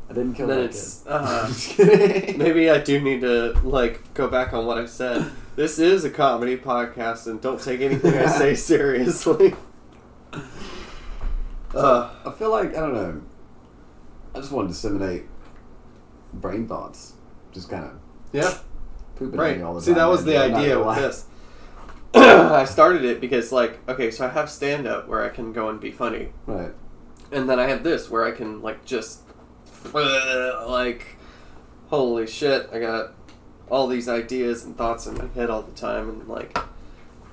[0.09, 1.03] I didn't kill then that it's.
[1.03, 1.09] kid.
[1.11, 2.39] Uh, Just kidding.
[2.39, 5.31] maybe I do need to like go back on what I said.
[5.57, 9.55] This is a comedy podcast, and don't take anything I say seriously.
[11.75, 13.23] Uh, I feel like I don't know.
[14.35, 15.25] I just want to disseminate
[16.33, 17.15] brain thoughts.
[17.53, 17.93] Just kind of
[18.33, 18.59] yeah.
[19.17, 19.63] pooping Right.
[19.63, 19.95] all the See, time.
[19.95, 21.25] See, that was the idea with this.
[22.15, 25.69] I started it because, like, okay, so I have stand up where I can go
[25.69, 26.73] and be funny, Right.
[27.33, 29.21] and then I have this where I can, like, just,
[29.95, 31.17] like,
[31.89, 33.15] holy shit, I got
[33.71, 36.57] all these ideas and thoughts in my head all the time, and, like,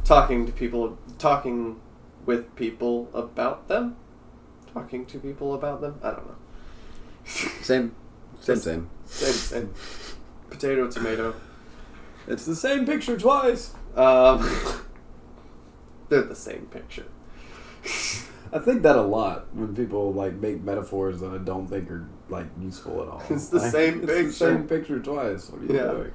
[0.03, 1.79] talking to people, talking
[2.25, 3.95] with people about them?
[4.73, 5.99] Talking to people about them?
[6.03, 6.36] I don't know.
[7.25, 7.95] Same.
[8.41, 8.89] Same, same.
[9.06, 9.73] Same, same.
[10.49, 11.34] Potato, tomato.
[12.27, 13.73] It's the same picture twice.
[13.95, 14.39] Um,
[16.10, 17.06] they're the same picture.
[18.53, 22.07] I think that a lot when people like make metaphors that I don't think are
[22.29, 23.23] like useful at all.
[23.29, 24.23] It's the Like, same it's picture.
[24.27, 25.49] The same picture twice.
[25.49, 25.91] What are you Yeah.
[25.91, 26.11] doing?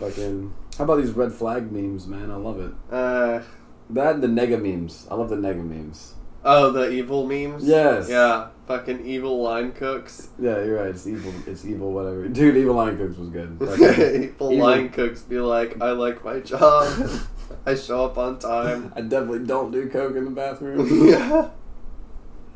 [0.00, 0.52] Fucking.
[0.78, 2.30] How about these red flag memes, man?
[2.30, 2.72] I love it.
[2.92, 3.40] Uh,
[3.90, 5.06] That and the nega memes.
[5.10, 6.14] I love the nega memes.
[6.44, 7.64] oh, the evil memes?
[7.64, 8.08] Yes.
[8.10, 10.28] Yeah, fucking evil line cooks.
[10.38, 10.88] Yeah, you're right.
[10.90, 11.32] It's evil.
[11.46, 11.92] It's evil.
[11.92, 12.26] Whatever.
[12.28, 13.56] Dude, evil line cooks was good.
[13.58, 13.84] Fucking-
[14.24, 16.92] evil Evil- line cooks be like, I like my job.
[17.64, 18.92] I show up on time.
[18.96, 21.08] I definitely don't do coke in the bathroom.
[21.08, 21.50] yeah.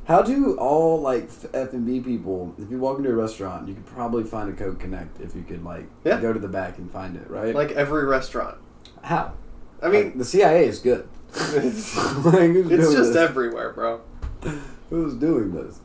[0.06, 2.54] How do all like F and B people?
[2.58, 5.42] If you walk into a restaurant, you could probably find a Coke Connect if you
[5.42, 6.20] could like Yeah.
[6.20, 7.54] go to the back and find it, right?
[7.54, 8.56] Like every restaurant.
[9.02, 9.34] how?
[9.82, 11.08] I mean, Like, the CIA is good.
[11.34, 13.16] it's, Like, it's just this?
[13.16, 14.00] everywhere, bro.
[14.90, 15.78] Who's doing this?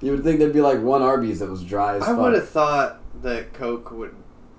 [0.00, 2.18] You would think there'd be like one Arby's that was dry as I fuck.
[2.18, 4.14] would have thought that Coke would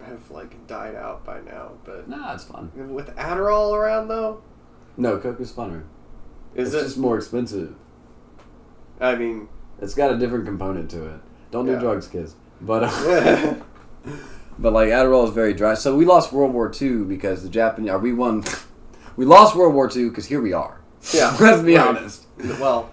[0.06, 2.08] have, like, died out by now, but.
[2.08, 2.72] Nah, it's fun.
[2.94, 4.42] With Adderall around, though?
[4.98, 5.84] No, Coke is funner.
[6.56, 6.86] Is it's it?
[6.86, 7.74] just more expensive.
[9.02, 9.48] I mean,
[9.82, 11.20] It's got a different component to it.
[11.52, 12.36] Don't do drugs, kids.
[12.62, 13.56] But uh,
[14.60, 15.74] But like Adderall is very dry.
[15.74, 17.90] So we lost World War II because the Japanese.
[17.90, 18.44] Are we won?
[19.18, 20.80] we lost World War II because here we are.
[21.12, 21.36] yeah.
[21.42, 21.88] Let's be Right.
[21.88, 22.26] honest.
[22.60, 22.92] Well,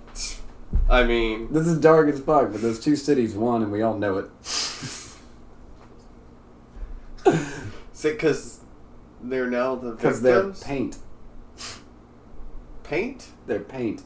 [0.89, 2.51] I mean, this is dark as fuck.
[2.53, 4.31] But those two cities won, and we all know it.
[8.03, 8.61] because
[9.23, 10.63] they're now the Because they're victims.
[10.65, 10.97] paint.
[12.85, 13.29] paint.
[13.47, 14.03] They're paint.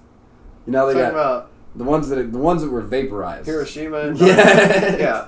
[0.66, 3.46] You know they Talking got about The ones that the ones that were vaporized.
[3.46, 3.98] Hiroshima.
[3.98, 5.26] And Yeah.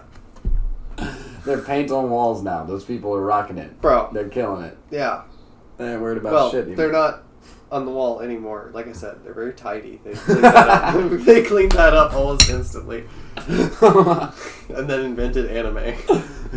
[0.99, 1.12] yeah,
[1.44, 2.64] They're paint on walls now.
[2.64, 3.81] Those people are rocking it.
[3.81, 4.09] bro.
[4.12, 4.77] They're killing it.
[4.90, 5.22] Yeah.
[5.77, 6.61] They ain't worried about shit.
[6.61, 6.77] Well, shit.
[6.77, 7.22] they're not
[7.70, 8.70] on the wall anymore.
[8.72, 10.01] Like I said, they're very tidy.
[10.05, 11.20] They cleaned that up.
[11.20, 13.05] they cleaned that up almost instantly,
[13.46, 15.94] and then invented anime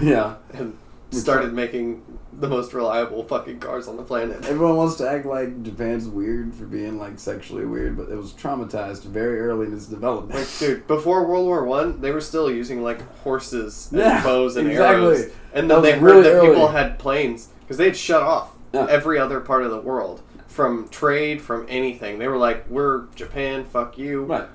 [0.01, 0.35] yeah.
[0.53, 0.77] and
[1.11, 4.45] started making the most reliable fucking cars on the planet.
[4.45, 8.31] Everyone wants to act like Japan's weird for being like sexually weird, but it was
[8.33, 10.39] traumatized very early in its development.
[10.39, 14.55] Like, dude, before World War One, they were still using like horses and Yeah, bows
[14.55, 15.05] and exactly.
[15.05, 18.51] arrows, and then they heard really that people had planes because they had shut off
[18.73, 18.85] Yeah.
[18.89, 22.19] every other part of the world from trade, from anything.
[22.19, 24.47] They were like, "We're Japan, fuck you." right.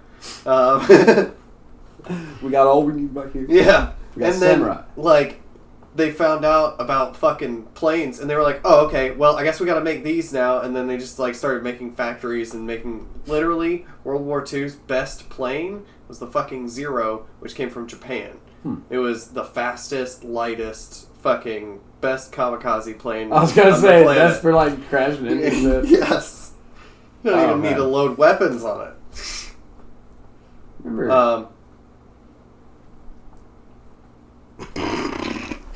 [0.47, 1.33] Um,
[2.43, 3.47] We got all we need back here.
[3.49, 4.83] yeah, We got and then samurai.
[4.97, 5.40] like
[5.94, 9.12] they found out about fucking planes, and they were like, "Oh, okay.
[9.12, 11.62] Well, I guess we got to make these now." And then they just like started
[11.62, 17.54] making factories and making literally World War II's best plane was the fucking Zero, which
[17.54, 18.38] came from Japan.
[18.62, 18.76] Hmm.
[18.90, 23.33] It was the fastest, lightest, fucking best kamikaze plane.
[23.33, 26.52] I was gonna say that's for like crashing into yes.
[27.22, 28.94] You don't Oh, even need to load weapons on it.
[30.83, 31.11] Remember?
[31.11, 31.48] Um,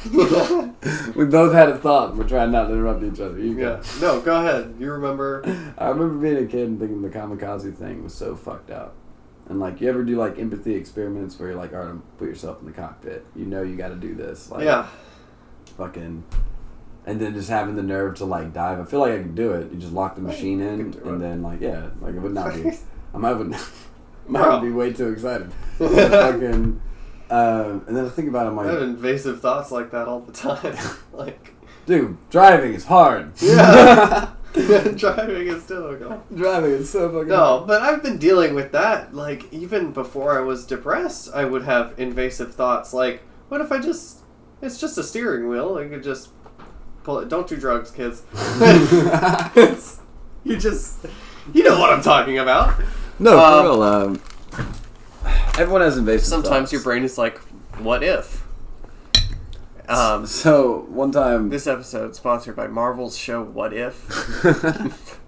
[1.14, 2.16] we both had a thought.
[2.16, 3.38] We're trying not to interrupt each other.
[3.38, 3.82] You yeah.
[4.00, 4.74] No, go ahead.
[4.78, 5.42] You remember?
[5.76, 8.94] I remember being a kid and thinking the kamikaze thing was so fucked up.
[9.48, 12.60] And like, you ever do like empathy experiments where you're like, all right, put yourself
[12.60, 13.24] in the cockpit.
[13.34, 14.50] You know you got to do this.
[14.50, 14.88] Like, yeah.
[15.76, 16.24] Fucking.
[17.06, 18.78] And then just having the nerve to like dive.
[18.78, 19.72] I feel like I could do it.
[19.72, 22.70] You just lock the machine in, and then like, yeah, like it would not be.
[23.14, 23.54] I might would.
[23.54, 23.58] I
[24.26, 24.60] might Bro.
[24.60, 25.50] be way too excited.
[25.78, 26.82] fucking.
[27.30, 30.20] Um, and then I think about it, I'm I have invasive thoughts like that all
[30.20, 30.76] the time.
[31.12, 31.54] like,
[31.86, 33.32] dude, driving is hard.
[33.40, 34.30] Yeah.
[34.54, 36.34] driving is difficult.
[36.34, 37.66] driving is so fucking No, hard.
[37.66, 39.14] but I've been dealing with that.
[39.14, 42.92] Like, even before I was depressed, I would have invasive thoughts.
[42.94, 44.20] Like, what if I just.
[44.60, 45.76] It's just a steering wheel.
[45.76, 46.30] I could just
[47.04, 47.28] pull it.
[47.28, 48.22] Don't do drugs, kids.
[50.44, 51.06] You just.
[51.52, 52.74] You know what I'm talking about.
[53.18, 53.82] No, for Um, real.
[53.82, 54.20] Um,
[55.58, 56.72] everyone has invasive Sometimes thoughts.
[56.72, 57.38] your brain is like,
[57.78, 58.44] what if?
[59.88, 64.44] Um, So one time, this episode sponsored by Marvel's show What If.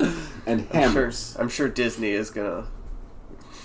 [0.00, 0.12] and
[0.46, 1.36] I'm sure, hammers.
[1.38, 2.66] I'm sure Disney is gonna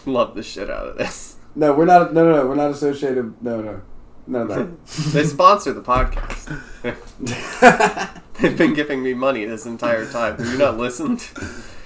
[0.06, 1.38] love the shit out of this.
[1.56, 2.14] No, we're not.
[2.14, 3.42] No, no, no, we're not associated.
[3.42, 3.82] No, no,
[4.28, 4.78] no, of
[5.14, 6.60] They sponsor the podcast.
[8.42, 10.38] They've been giving me money this entire time.
[10.38, 11.30] Have you not listened?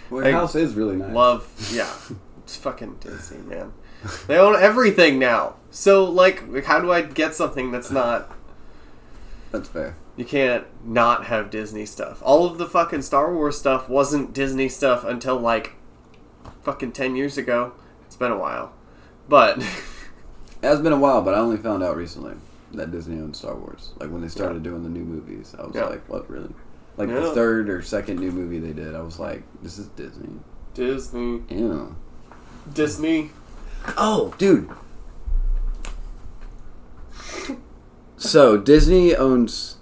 [0.09, 1.13] well, I house is really nice.
[1.13, 1.91] Love, yeah.
[2.47, 3.73] It's fucking Disney, man.
[4.27, 5.55] They own everything now.
[5.69, 8.31] So, like, how do I get something that's not.
[9.51, 9.97] that's fair.
[10.15, 12.21] You can't not have Disney stuff.
[12.23, 15.73] All of the fucking Star Wars stuff wasn't Disney stuff until, like,
[16.63, 17.73] fucking 10 years ago.
[18.05, 18.71] It's been a while.
[19.27, 19.61] But.
[20.63, 22.33] It has been a while, but I only found out recently
[22.73, 23.91] that Disney owned Star Wars.
[23.99, 25.85] Like when they started doing the new movies, I was Yeah.
[25.85, 26.49] like, "What really?"
[26.97, 27.19] Like Yeah.
[27.19, 30.39] the third or second new movie they did, I was like, "This is Disney."
[30.73, 31.43] Disney.
[31.49, 31.89] Yeah.
[32.73, 33.31] Disney.
[33.97, 34.69] Oh, dude.
[38.17, 39.77] So Disney owns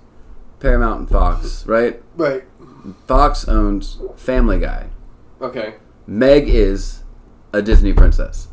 [0.60, 2.02] Paramount and Fox, right?
[2.16, 2.44] Right.
[3.08, 4.88] Fox owns Family Guy.
[5.42, 5.76] Okay.
[6.06, 7.04] Meg is
[7.54, 8.50] a Disney princess.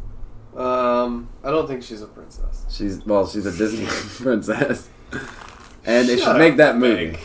[0.56, 2.64] Um, I don't think she's a princess.
[2.70, 3.86] She's well, she's a Disney
[4.24, 4.88] princess.
[5.84, 7.12] And they Shut should make that movie.
[7.12, 7.18] Meg.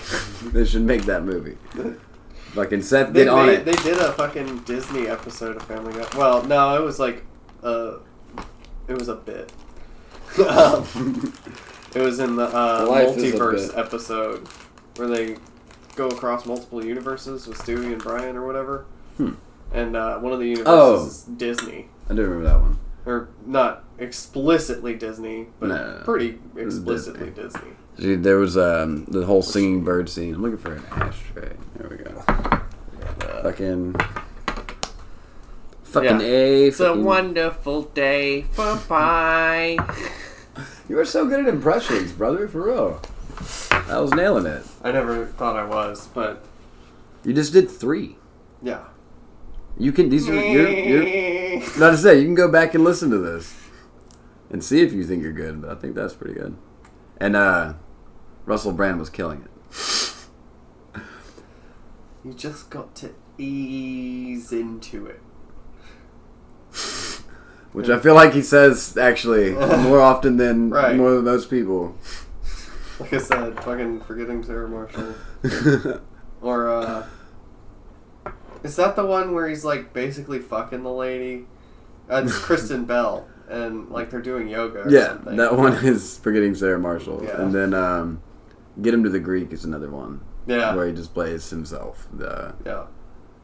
[0.54, 1.58] they should make that movie.
[2.58, 3.66] Fucking Seth, They get on it.
[3.66, 6.08] They did a fucking Disney episode of Family Guy.
[6.18, 7.24] Well, no, it was like,
[7.64, 7.98] uh,
[8.88, 9.52] it was a bit.
[10.40, 11.34] um,
[11.96, 14.48] it was in the uh, Life is a multiverse episode
[14.96, 15.38] where they
[15.96, 18.86] go across multiple universes with Stewie and Brian or whatever.
[19.18, 19.34] Hmm.
[19.72, 21.06] And uh, one of the universes Oh.
[21.06, 22.80] is Disney, I do remember that one.
[23.06, 26.04] or not explicitly Disney, but No, no, no.
[26.06, 27.44] pretty explicitly Disney.
[27.44, 27.72] Disney.
[28.00, 30.36] Dude, there was um, the whole singing bird scene.
[30.36, 31.56] I'm looking for an ashtray.
[31.78, 32.12] There we go.
[33.42, 33.96] Fucking.
[35.84, 36.26] Fucking Yeah.
[36.28, 36.68] A.
[36.68, 39.78] it's a fucking- wonderful day for pie.
[40.90, 42.48] You are so good at impressions, brother.
[42.48, 43.02] For real.
[43.90, 44.64] I was nailing it.
[44.84, 46.44] I never thought I was, but
[47.24, 48.18] You just did three.
[48.62, 48.86] yeah.
[49.80, 50.10] You can.
[50.10, 50.34] These are.
[50.34, 53.56] You're, you're, not to say, you can go back and listen to this
[54.50, 56.58] and see if you think you're good, but I think that's pretty good.
[57.20, 57.74] And uh,
[58.48, 61.02] Russell Brand was killing it.
[62.26, 65.22] You just got to ease into it.
[67.74, 69.52] Which I feel like he says actually
[69.84, 70.96] more often than Right.
[70.96, 71.96] more than most people.
[73.00, 75.14] Like I said, fucking forgetting Sarah Marshall.
[76.40, 77.04] Or, uh.
[78.64, 81.48] Is that the one where he's like basically fucking the lady?
[82.10, 84.82] It's Kristen Bell, and like they're doing yoga.
[84.84, 85.36] Or Yeah, something.
[85.38, 87.42] that one is forgetting Sarah Marshall, Yeah.
[87.42, 88.22] and then um,
[88.82, 92.08] get him to the Greek is another one Yeah, where he just plays himself.
[92.14, 92.86] The, yeah.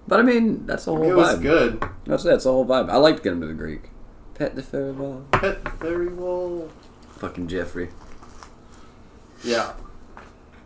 [0.08, 1.42] but I mean, that's the whole It was vibe.
[1.42, 1.84] good.
[2.06, 2.90] That's that's the whole vibe.
[2.90, 3.90] I liked get him to the Greek.
[4.36, 5.26] Pet the fairy ball.
[5.32, 6.70] Pet the fairy well.
[7.18, 7.90] Fucking Jeffrey.
[9.44, 9.74] Yeah,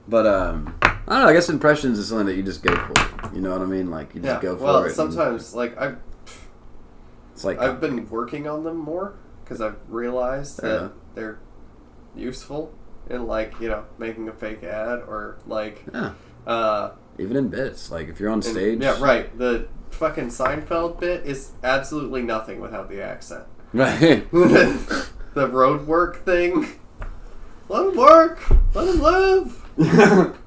[0.07, 1.27] But um, I don't know.
[1.27, 3.35] I guess impressions is something that you just go for.
[3.35, 3.89] You know what I mean?
[3.89, 4.41] Like you just yeah.
[4.49, 4.85] go for Well, it.
[4.87, 5.97] and sometimes like I've
[7.33, 10.87] it's like I've been working on them more because I've realized that Yeah.
[11.15, 11.39] they're
[12.15, 12.71] useful
[13.09, 16.13] in like you know making a fake ad or like yeah,
[16.45, 17.91] uh even in bits.
[17.91, 22.59] Like if you're on and- stage, yeah right the fucking Seinfeld bit is absolutely nothing
[22.59, 23.45] without the accent.
[23.73, 24.29] right.
[24.31, 26.67] the road work thing.
[27.69, 28.39] Let him work.
[28.73, 29.65] Let him live.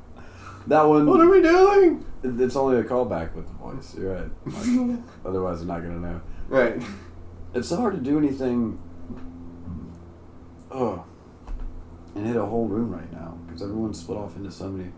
[0.66, 1.06] that one.
[1.06, 2.04] What are we doing?
[2.22, 3.94] It's only a callback with the voice.
[3.98, 4.30] You're right.
[4.46, 6.20] Like, otherwise, they're not gonna know.
[6.48, 6.82] Right.
[7.54, 8.80] It's so hard to do anything.
[10.70, 11.04] Oh,
[12.14, 14.90] and hit a whole room right now because everyone's split off into so many.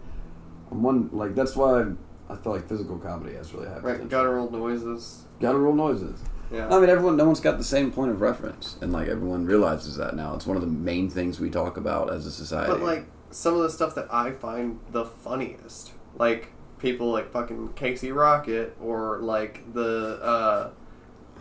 [0.71, 1.83] and One like that's why
[2.31, 4.09] I feel like physical comedy has really high Right.
[4.09, 5.25] Guttural noises.
[5.41, 6.21] Gotta roll noises.
[6.51, 6.69] Yeah.
[6.69, 9.97] I mean, everyone, no one's got the same point of reference, and like everyone realizes
[9.97, 10.35] that now.
[10.35, 12.71] It's one of the main things we talk about as a society.
[12.71, 17.73] But like some of the stuff that I find the funniest, like people like fucking
[17.75, 20.71] Casey Rocket or like the uh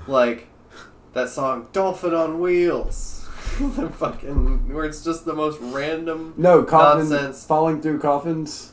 [0.07, 0.47] like
[1.13, 3.20] that song Dolphin on Wheels.
[3.59, 7.45] the fucking where it's just the most random No coffin Nonsense.
[7.45, 8.71] falling through coffins.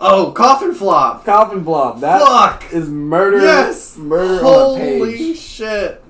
[0.00, 1.24] Oh, coffin flop.
[1.24, 2.00] Coffin flop.
[2.00, 2.20] That
[2.72, 2.88] is Fuck.
[2.92, 3.38] murder.
[3.38, 3.96] Yes.
[3.96, 5.38] Murder on a Holy page.
[5.38, 6.02] shit.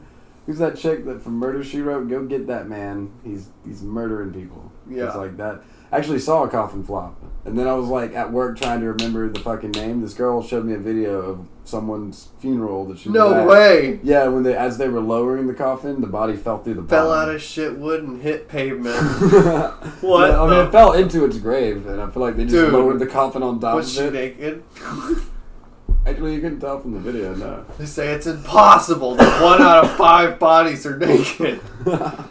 [0.47, 2.09] Who's that chick that from Murder She Wrote?
[2.09, 3.13] Go get that man.
[3.25, 4.73] He's he's murdering people.
[4.89, 5.07] Yeah.
[5.07, 5.63] It's like that.
[5.95, 7.15] I actually saw a coffin flop,
[7.45, 10.01] and then I was like at work trying to remember the fucking name.
[10.01, 13.47] This girl showed me a video of someone's funeral that she was No at.
[13.47, 14.01] way.
[14.03, 17.13] Yeah, when they as they were lowering the coffin, the body fell through the Fell
[17.13, 18.97] out of shit wood and hit pavement.
[20.01, 20.33] what?
[20.33, 22.73] I mean, the- it fell into its grave, and I feel like they just Dude.
[22.73, 24.39] lowered the coffin on top Was of she it.
[24.41, 24.65] naked?
[26.07, 27.35] Actually, you couldn't tell from the video.
[27.37, 27.65] No.
[27.79, 31.61] They say it's impossible that one out of five bodies are naked.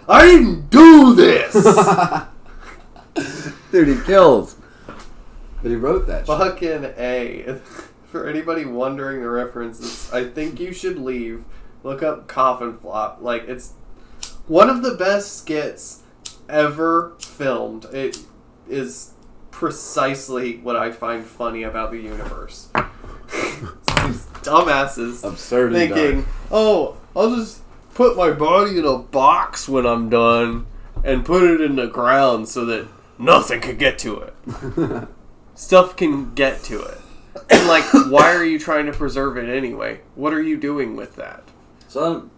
[0.07, 1.55] I didn't do this.
[3.71, 4.55] dude, he kills.
[5.61, 6.25] But he wrote that.
[6.27, 6.37] shit.
[6.37, 7.59] Fucking a.
[8.05, 11.43] For anybody wondering the references, I think you should leave.
[11.83, 13.19] Look up Coffin Flop.
[13.21, 13.73] Like it's
[14.47, 16.03] one of the best skits
[16.47, 17.85] ever filmed.
[17.85, 18.19] It
[18.69, 19.13] is
[19.51, 22.69] precisely what I find funny about the universe.
[23.31, 25.71] These dumbasses Absurd.
[25.73, 26.25] thinking.
[26.51, 27.61] "Oh, I'll just
[27.93, 30.65] put my body in a box when I'm done
[31.03, 32.87] and put it in the ground so that
[33.17, 35.07] nothing can get to it.
[35.55, 36.97] Stuff can get to it."
[37.49, 40.01] And like, why are you trying to preserve it anyway?
[40.15, 41.43] What are you doing with that?
[41.87, 42.29] So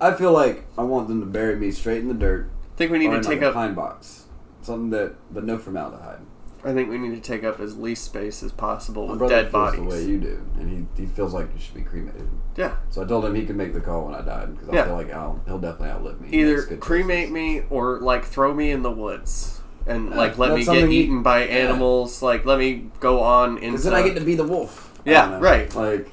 [0.00, 2.48] I'm- feel like I want them to bury me straight in the dirt.
[2.74, 3.54] I think we need to take like a up.
[3.54, 4.26] pine box,
[4.62, 6.20] something that, but no formaldehyde.
[6.64, 9.50] I think we need to take up as least space as possible My with dead
[9.50, 10.06] feels the way bodies.
[10.08, 12.28] you do, and he, he feels like you should be cremated.
[12.56, 14.74] Yeah, So I told him he could make the call when I died because I
[14.74, 14.84] Yeah.
[14.86, 16.28] feel like I'll, he'll definitely outlive me.
[16.30, 17.32] Either cremate choices.
[17.32, 19.57] me or like throw me in the woods
[19.88, 22.22] and Yeah, like let that's me get something you- eaten by animals.
[22.22, 23.70] Like let me go on into.
[23.72, 24.92] Because then I get to be the wolf.
[25.06, 25.40] I Yeah, don't know.
[25.40, 25.74] right.
[25.74, 26.10] Like,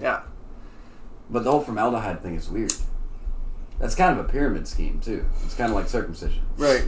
[0.00, 0.20] yeah.
[1.30, 2.72] but the whole formaldehyde thing is weird.
[3.78, 5.24] That's kind of a pyramid scheme too.
[5.44, 6.42] It's kind of like circumcision.
[6.56, 6.82] Right.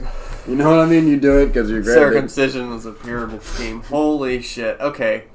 [0.47, 1.07] You know what I mean?
[1.07, 1.93] You do it because you're great.
[1.93, 3.81] Circumcision is a pyramid scheme.
[3.83, 4.77] Holy shit.
[4.81, 5.25] Okay.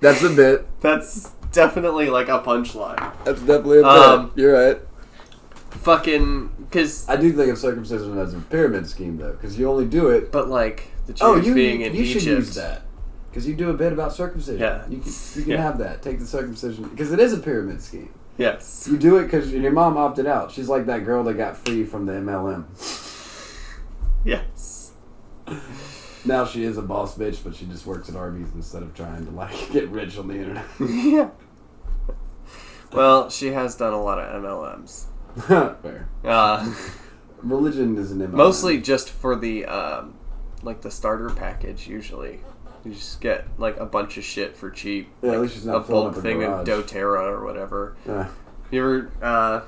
[0.00, 0.66] That's a bit.
[0.80, 2.96] That's definitely like a punchline.
[3.24, 3.90] That's definitely a bit.
[3.90, 4.80] Um, you're right.
[5.70, 6.48] Fucking.
[6.60, 7.08] Because.
[7.08, 10.32] I do think of circumcision as a pyramid scheme though, because you only do it.
[10.32, 12.24] But like, the Jews Oh, you being you, in you Egypt.
[12.24, 12.82] should use that
[13.30, 14.60] because you do a bit about circumcision.
[14.60, 14.84] Yeah.
[14.88, 15.62] you can, you can Yeah.
[15.62, 16.02] have that.
[16.02, 18.10] Take the circumcision because it is a pyramid scheme.
[18.38, 18.88] Yes.
[18.90, 20.50] You do it because your mom opted out.
[20.52, 22.64] She's like that girl that got free from the MLM.
[24.24, 24.92] Yes.
[26.24, 29.24] Now she is a boss bitch, but she just works at Arby's instead of trying
[29.26, 30.64] to like get rich on the internet.
[30.80, 31.30] yeah.
[32.92, 35.04] Well, she has done a lot of MLMs.
[35.82, 36.08] Fair.
[36.24, 36.74] Uh,
[37.42, 38.30] Religion is an MLM.
[38.32, 40.14] mostly just for the um,
[40.62, 41.86] like the starter package.
[41.86, 42.40] Usually,
[42.84, 45.08] you just get like a bunch of shit for cheap.
[45.22, 46.90] Yeah, at like, least she's a not filling bulk up a thing of garage.
[46.92, 47.96] DoTerra or whatever.
[48.70, 49.60] You ever uh,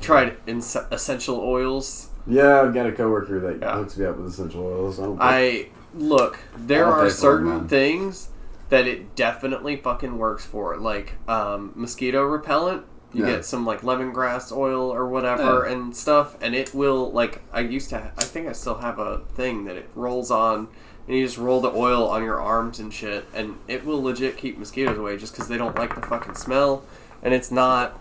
[0.00, 2.08] tried ins- essential oils?
[2.26, 3.76] Yeah, I've got a coworker that Yeah.
[3.76, 4.98] hooks me up with essential oils.
[5.00, 6.38] I, I look.
[6.56, 8.28] There pay are certain things
[8.70, 12.84] that it definitely fucking works for, like um, mosquito repellent.
[13.12, 13.32] You Yeah.
[13.36, 17.42] get some like lemongrass oil or whatever and stuff, and it will like.
[17.52, 18.12] I used to.
[18.16, 20.68] I think I still have a thing that it rolls on,
[21.08, 24.36] and you just roll the oil on your arms and shit, and it will legit
[24.36, 26.84] keep mosquitoes away just because they don't like the fucking smell,
[27.22, 28.00] and it's not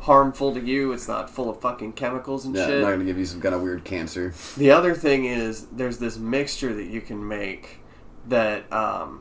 [0.00, 0.92] harmful to you.
[0.92, 2.82] It's not full of fucking chemicals and Yeah, shit.
[2.82, 4.34] not gonna give you some kind of weird cancer.
[4.56, 7.80] The other thing is there's this mixture that you can make
[8.28, 9.20] that um,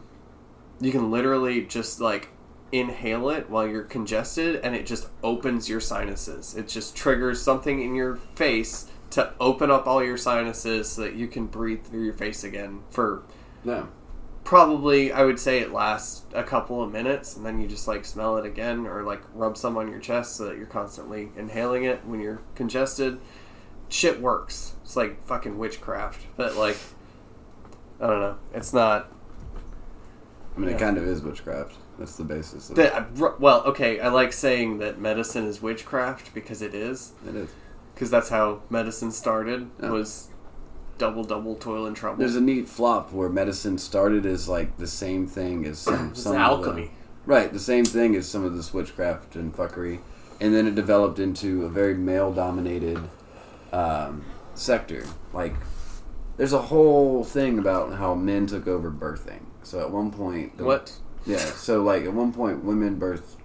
[0.82, 2.28] you can literally just like
[2.72, 6.56] inhale it while you're congested and it just opens your sinuses.
[6.56, 11.16] It just triggers something in your face to open up all your sinuses so that
[11.16, 13.24] you can breathe through your face again for
[13.64, 13.88] No.
[14.44, 18.06] probably I would say it lasts a couple of minutes and then you just like
[18.06, 21.84] smell it again or like rub some on your chest so that you're constantly inhaling
[21.86, 23.20] it when you're congested.
[23.90, 24.76] Shit works.
[24.84, 26.28] It's like fucking witchcraft.
[26.38, 26.78] But like
[28.00, 28.38] I don't know.
[28.54, 29.12] It's not
[30.56, 30.76] I mean, Yeah.
[30.76, 31.76] it kind of is witchcraft.
[32.00, 36.34] That's the basis of that uh, well, okay, I like saying that medicine is witchcraft
[36.34, 37.36] because it is it.
[37.36, 37.50] Is.
[37.94, 39.90] because that's how medicine started Yeah.
[39.92, 40.30] was
[40.98, 42.18] double double toil and trouble.
[42.20, 46.36] There's a neat flop where medicine started as like the same thing as some, some
[46.36, 46.86] alchemy.
[46.86, 46.92] the-
[47.26, 50.00] right, the same thing as some of this witchcraft and fuckery,
[50.42, 53.00] and then it developed into a very male-dominated
[53.72, 54.26] um,
[54.56, 55.06] sector.
[55.34, 55.54] Like,
[56.38, 59.42] there's a whole thing about how men took over birthing.
[59.64, 60.94] So at one point, the- What?
[61.26, 61.38] Yeah.
[61.38, 63.36] So like at one point, women birthed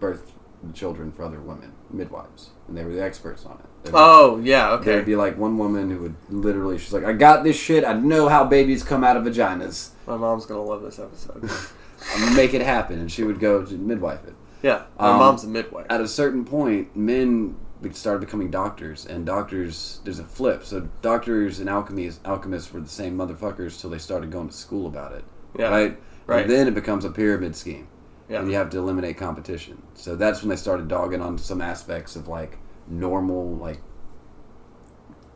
[0.00, 0.30] birthed
[0.74, 3.64] children for other women, midwives, and they were the experts on it.
[3.84, 4.92] They'd- Oh yeah, okay.
[4.92, 7.84] There'd be like one woman who would literally, she's like, I got this shit.
[7.84, 9.90] I know how babies come out of vaginas.
[10.06, 11.42] My mom's gonna love this episode.
[12.14, 12.98] I'm gonna make it happen.
[12.98, 14.34] And she would go to midwife it.
[14.62, 15.86] yeah, my Um, mom's a midwife.
[15.90, 17.54] At a certain point, men
[17.92, 20.64] started becoming doctors, and doctors, there's a flip.
[20.64, 24.86] So doctors and alchemists, alchemists were the same motherfuckers till they started going to school
[24.88, 25.24] about it.
[25.56, 25.98] Yeah, Right?
[26.28, 26.42] Right.
[26.42, 27.88] And then it becomes a pyramid scheme.
[28.28, 28.40] Yeah.
[28.40, 29.82] And you have to eliminate competition.
[29.94, 33.80] So that's when they started dogging on some aspects of like normal, like,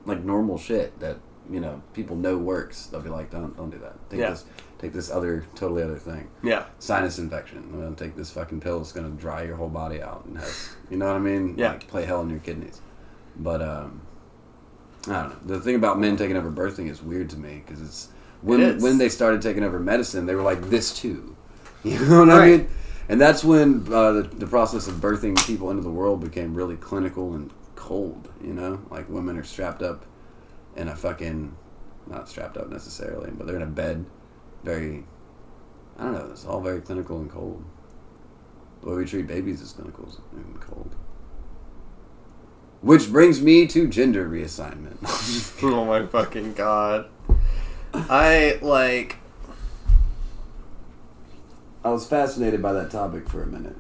[0.05, 1.17] like normal shit that
[1.51, 2.87] you know people know works.
[2.87, 3.95] They'll be like, don't don't do that.
[4.11, 4.31] Take Yeah.
[4.31, 4.45] this,
[4.79, 6.29] take this other totally other thing.
[6.43, 7.59] Yeah, Sinus infection.
[7.73, 8.81] I'm gonna take this fucking pill.
[8.81, 11.55] It's gonna dry your whole body out and have, you know what I mean?
[11.57, 11.73] Yeah.
[11.73, 12.81] Like play hell in your kidneys.
[13.37, 14.03] But um,
[15.09, 15.57] I don't know.
[15.57, 18.09] The thing about men taking over birthing is weird to me because it's
[18.43, 21.37] when when they started taking over medicine, they were like this too.
[21.85, 22.69] You know what I mean?
[23.09, 26.77] And that's when uh, the, the process of birthing people into the world became really
[26.77, 28.29] clinical and cold.
[28.41, 30.07] You know, like women are strapped up
[30.77, 31.57] in a fucking
[32.07, 34.07] not strapped up necessarily, but they're in a bed,
[34.63, 35.05] very.
[35.99, 36.29] I don't know.
[36.31, 37.65] It's all very clinical and cold.
[38.81, 40.95] The way we treat babies is clinical and cold.
[42.81, 44.99] Which brings me to gender reassignment.
[45.63, 47.09] oh my fucking god.
[47.95, 49.17] I like.
[51.85, 53.77] I was fascinated by that topic for a minute.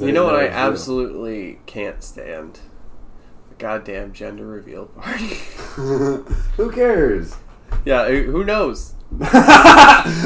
[0.00, 0.52] You know what I real.
[0.52, 2.60] absolutely can't stand?
[3.48, 5.36] The goddamn gender reveal party.
[5.76, 7.36] Who cares?
[7.84, 8.94] yeah, who who knows?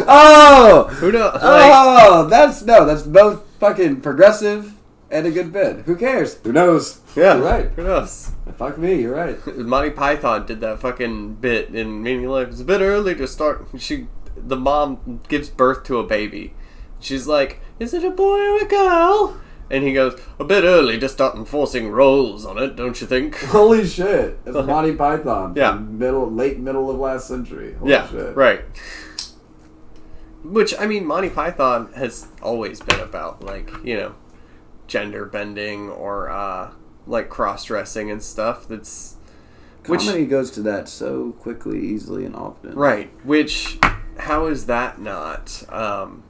[0.06, 1.38] oh, Who knows?
[1.40, 1.70] Oh, like,
[2.10, 4.72] oh, that's no, that's both fucking progressive
[5.10, 5.80] and a good bit.
[5.86, 6.34] Who cares?
[6.44, 7.00] Who knows?
[7.16, 7.66] yeah, You're right.
[7.70, 8.32] Who knows?
[8.56, 9.38] Fuck me, you're right.
[9.56, 12.48] Monty Python did that fucking bit in Meaning Life.
[12.48, 13.66] It's a bit early to start.
[13.78, 14.06] She,
[14.36, 16.54] the mom gives birth to a baby.
[17.00, 19.40] She's like, "Is it a boy or a girl?"
[19.70, 23.36] And he goes, "A bit early to start enforcing roles on it, don't you think?"
[23.46, 24.38] Holy shit!
[24.44, 25.54] It's Monty Python.
[25.56, 25.74] Yeah.
[25.74, 27.74] Middle, late middle of last century.
[27.74, 28.36] Holy yeah, shit.
[28.36, 28.60] right.
[30.42, 34.14] Which I mean, Monty Python has always been about like you know,
[34.90, 36.72] gender bending or uh,
[37.06, 38.68] like cross dressing and stuff.
[38.68, 39.16] That's
[39.86, 42.74] which Comedy goes to that so quickly, easily, and often.
[42.74, 43.10] Right.
[43.24, 43.78] Which,
[44.18, 45.62] how is that not?
[45.72, 46.24] Um,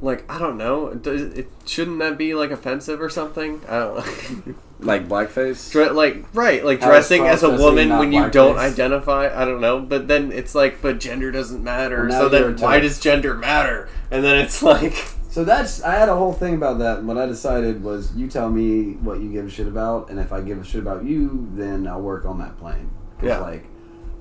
[0.00, 0.94] like I don't know.
[0.94, 3.60] Does it shouldn't that be like offensive or something?
[3.68, 4.54] I don't know.
[4.82, 5.70] Like blackface.
[5.70, 9.28] Dre- like right, like dressing as a woman when you don't identify.
[9.30, 9.78] I don't know.
[9.78, 12.06] But then it's like, but gender doesn't matter.
[12.08, 13.90] Well, so then why does gender matter?
[14.10, 14.94] And then it's like,
[15.30, 17.04] So that's I had a whole thing about that.
[17.04, 20.32] What I decided was, you tell me what you give a shit about, and if
[20.32, 22.90] I give a shit about you, then I'll work on that plane.
[23.18, 23.38] 'Cause, Yeah.
[23.38, 23.66] Like,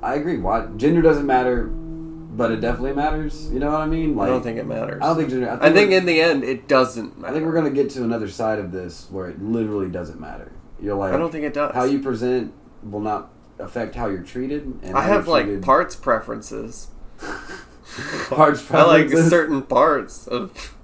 [0.04, 0.38] I agree.
[0.38, 3.50] Why gender doesn't matter, but it definitely matters.
[3.52, 4.16] You know what I mean?
[4.16, 5.00] Like, I don't think it matters.
[5.02, 5.48] I don't think gender.
[5.48, 7.32] I think, I think in the end it doesn't matter.
[7.32, 10.52] I think we're gonna get to another side of this where it literally doesn't matter.
[10.80, 11.74] You're like, I don't think it does.
[11.74, 12.54] how you present
[12.84, 14.74] will not affect how you're treated.
[14.84, 16.88] And I have like parts preferences.
[18.30, 20.76] parts I like certain parts of.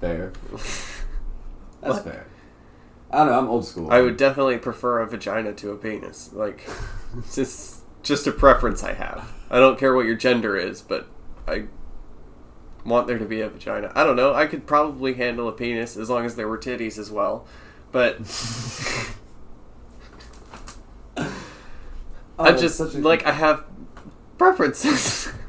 [0.00, 0.32] Fair.
[1.80, 2.26] That's fair.
[3.10, 3.38] I don't know.
[3.38, 3.90] I'm old school.
[3.90, 6.30] I would definitely prefer a vagina to a penis.
[6.32, 6.68] Like,
[7.18, 9.32] it's just just a preference I have.
[9.50, 11.08] I don't care what your gender is, but
[11.46, 11.64] I
[12.84, 13.92] want there to be a vagina.
[13.94, 14.34] I don't know.
[14.34, 17.46] I could probably handle a penis as long as there were titties as well.
[17.92, 18.18] But
[22.38, 23.64] Oh, I that's just such a- like I have
[24.38, 25.28] preferences.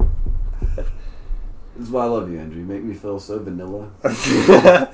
[1.78, 2.58] This is why I love you, Andrew.
[2.58, 3.90] You make me feel so vanilla.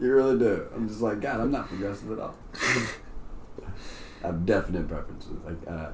[0.00, 0.66] You really do.
[0.74, 2.34] I'm just like, God, I'm not progressive at all.
[4.22, 5.32] I have definite preferences.
[5.44, 5.90] Like, uh,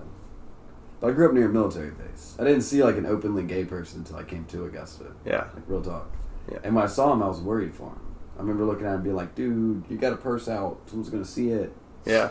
[1.00, 2.36] but I grew up near a military base.
[2.38, 5.12] I didn't see like an openly gay person until I came to Augusta.
[5.24, 5.46] Yeah.
[5.54, 6.10] Like real talk.
[6.50, 6.58] Yeah.
[6.64, 8.00] And when I saw him, I was worried for him.
[8.36, 10.80] I remember looking at him and being like, "Dude, you got a purse out.
[10.86, 11.74] Someone's gonna see it."
[12.06, 12.30] Yeah.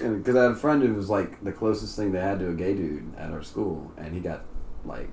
[0.00, 2.54] Because I had a friend who was like the closest thing they had to a
[2.54, 4.44] gay dude at our school, and he got
[4.84, 5.08] like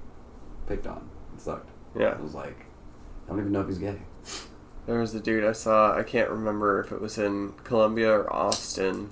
[0.68, 1.10] picked on.
[1.34, 1.70] It sucked.
[1.98, 2.16] Yeah.
[2.18, 2.66] I was like,
[3.26, 3.98] I don't even know if he's gay.
[4.86, 5.98] There was a dude I saw.
[5.98, 9.12] I can't remember if it was in Columbia or Austin,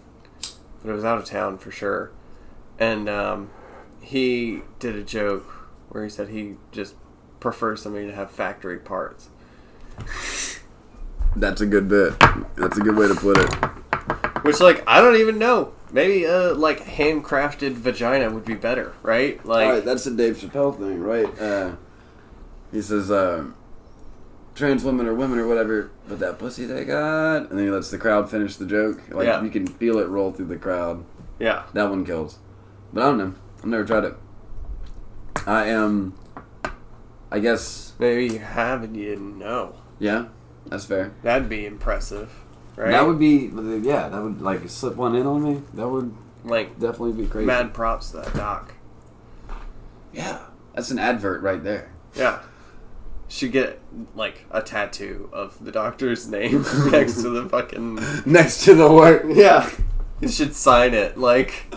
[0.82, 2.11] but it was out of town for sure.
[2.77, 3.51] And um,
[4.01, 6.95] he did a joke where he said he just
[7.39, 9.29] prefers somebody to have factory parts.
[11.36, 12.19] That's a good bit.
[12.57, 13.53] That's a good way to put it.
[14.43, 15.73] Which, like, I don't even know.
[15.93, 19.45] Maybe a like handcrafted vagina would be better, right?
[19.45, 21.39] Like, right, that's the Dave Chappelle thing, right?
[21.39, 21.75] Uh,
[22.72, 23.45] he says, uh,
[24.55, 27.89] trans women or women or whatever, but that pussy they got, and then he lets
[27.89, 29.01] the crowd finish the joke.
[29.09, 29.41] Like Yeah.
[29.43, 31.03] you can feel it roll through the crowd.
[31.39, 32.38] yeah, That one kills.
[32.93, 33.34] But I don't know.
[33.59, 34.15] I've never tried it.
[35.47, 36.13] I am.
[37.32, 37.93] I guess.
[37.99, 39.76] maybe you have and you didn't know.
[39.99, 40.26] Yeah,
[40.67, 41.13] that's fair.
[41.24, 42.32] That'd be impressive,
[42.76, 42.91] right?
[42.91, 43.49] That would be,
[43.82, 45.61] yeah, that would like slip one in on me.
[45.74, 46.13] That would
[46.43, 47.45] like definitely be crazy.
[47.45, 48.74] mad props to that doc.
[50.13, 50.39] Yeah,
[50.76, 51.91] that's an advert right there.
[52.15, 52.39] Yeah.
[53.32, 53.79] Should get
[54.13, 59.23] like a tattoo of the doctor's name next to the fucking Next to the work.
[59.25, 59.69] Yeah.
[60.19, 61.73] You should sign it like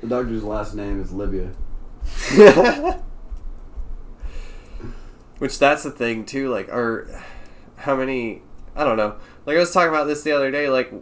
[0.00, 1.50] The doctor's last name is Libya.
[5.38, 7.20] Which that's the thing too, like or
[7.74, 8.42] how many
[8.76, 9.16] I don't know.
[9.46, 10.92] Like I was talking about this the other day, like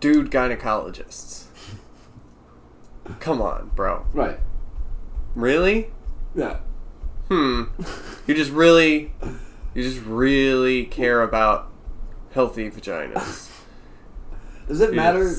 [0.00, 1.44] dude gynecologists.
[3.18, 4.04] Come on, bro.
[4.12, 4.40] Right.
[5.34, 5.90] Really?
[6.34, 6.58] Yeah.
[7.28, 7.64] Hmm.
[8.26, 9.12] You just really
[9.74, 11.70] you just really care about
[12.32, 13.50] healthy vaginas.
[14.68, 15.32] Does it matter?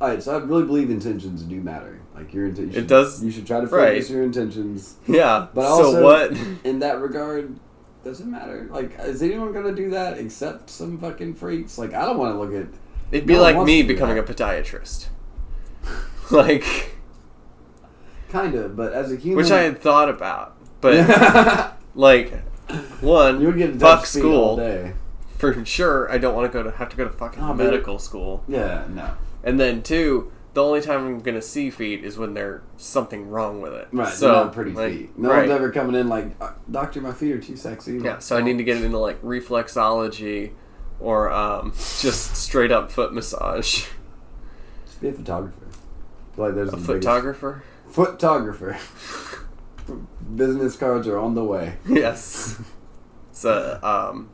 [0.00, 2.00] All right, so I really believe intentions do matter.
[2.14, 2.76] Like your intentions.
[2.76, 3.92] It does- You should try to right.
[3.94, 4.96] focus your intentions.
[5.06, 5.48] Yeah.
[5.54, 6.32] But so also, what?
[6.64, 7.58] in that regard,
[8.04, 8.66] does it matter?
[8.70, 11.76] Like, is anyone gonna do that except some fucking freaks?
[11.78, 12.72] Like, I don't want to look at.
[13.12, 14.28] It'd be No like me becoming that.
[14.28, 15.06] a podiatrist.
[16.30, 16.96] like
[18.30, 20.56] Kind of, but as a human, which I had thought about.
[20.80, 22.32] But like
[23.00, 24.92] one you would get fuck school
[25.38, 26.10] for sure.
[26.10, 28.44] I don't want to go to have to go to fucking Oh, medical school.
[28.48, 29.14] Yeah, no.
[29.42, 33.60] And then two, the only time I'm gonna see feet is when there's something wrong
[33.60, 33.88] with it.
[33.92, 35.18] Right, So pretty like, feet.
[35.18, 35.38] No right.
[35.38, 37.98] one's ever coming in like, "Uh, doctor, my feet are too sexy.
[37.98, 40.52] Yeah, so I need to get into like reflexology
[40.98, 43.86] or um, just straight up foot massage.
[44.84, 45.66] Just be a photographer.
[46.36, 47.62] Like there's A the biggest- photographer?
[50.34, 51.74] Business cards are on the way.
[51.88, 52.60] Yes.
[53.30, 54.28] It's a um,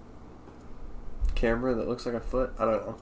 [1.34, 2.52] camera that looks like a foot.
[2.58, 2.96] I don't know.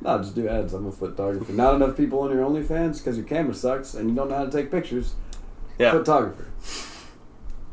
[0.00, 0.74] No, just do ads.
[0.74, 1.52] I'm a photographer.
[1.52, 4.44] Not enough people on your OnlyFans because your camera sucks and you don't know how
[4.44, 5.14] to take pictures.
[5.78, 5.92] Yeah.
[5.92, 6.50] Photographer.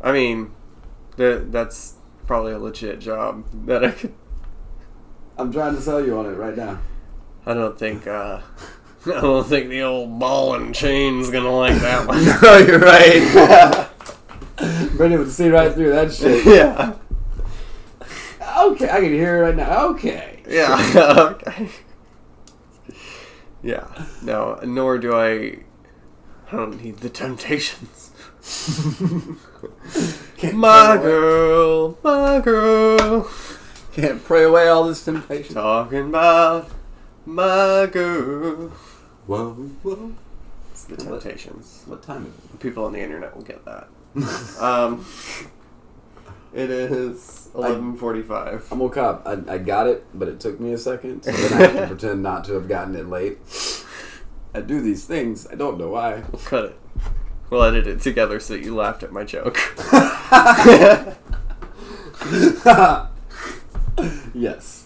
[0.02, 0.54] I mean,
[1.18, 1.96] that that's
[2.28, 4.14] probably a legit job that I could.
[5.38, 6.80] I'm trying to sell you on it right now.
[7.46, 8.08] I don't think.
[8.08, 8.42] uh
[9.06, 12.24] I don't think the old ball and chain's gonna like that one.
[12.24, 13.88] no, you're right.
[14.98, 16.46] Brendan would see right through that shit.
[16.46, 16.94] yeah.
[18.60, 19.88] Okay, I can hear it right now.
[19.90, 20.44] Okay.
[20.48, 21.32] Yeah.
[21.42, 21.70] okay.
[23.64, 23.88] Yeah.
[24.22, 24.60] No.
[24.64, 25.64] Nor do I.
[26.52, 28.12] I don't need the temptations.
[30.54, 33.30] My girl, my girl,
[33.94, 35.54] Can't pray away all this temptation.
[35.56, 36.70] talking about
[37.26, 38.72] my girl.
[39.28, 39.54] Whoa,
[39.84, 40.14] whoa.
[40.72, 41.84] It's the temptations.
[41.86, 42.60] What time is it?
[42.60, 43.88] People on the internet will get that.
[44.60, 45.06] Um,
[46.54, 48.68] it is eleven forty-five.
[48.72, 49.24] I'm woke up.
[49.26, 51.24] I, I got it, but it took me a second.
[51.24, 53.38] So then I have to pretend not to have gotten it late.
[54.54, 55.48] I do these things.
[55.48, 56.24] I don't know why.
[56.32, 56.80] We'll cut it.
[57.50, 59.58] We'll edit it together so that you laughed at my joke.
[64.34, 64.84] yes.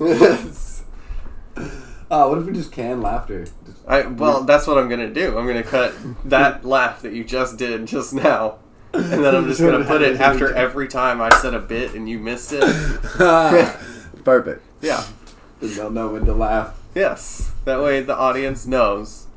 [2.15, 3.43] Uh, what if we just can laughter?
[3.43, 5.37] Just, I well, that's what I'm gonna do.
[5.37, 5.93] I'm gonna cut
[6.23, 8.59] that laugh that you just did just now,
[8.93, 12.07] and then I'm just gonna put it after every time I said a bit and
[12.07, 12.61] you missed it.
[14.23, 14.63] Perfect.
[14.81, 15.03] Yeah.
[15.59, 16.79] they'll know when to laugh.
[16.95, 17.51] Yes.
[17.65, 19.27] That way the audience knows.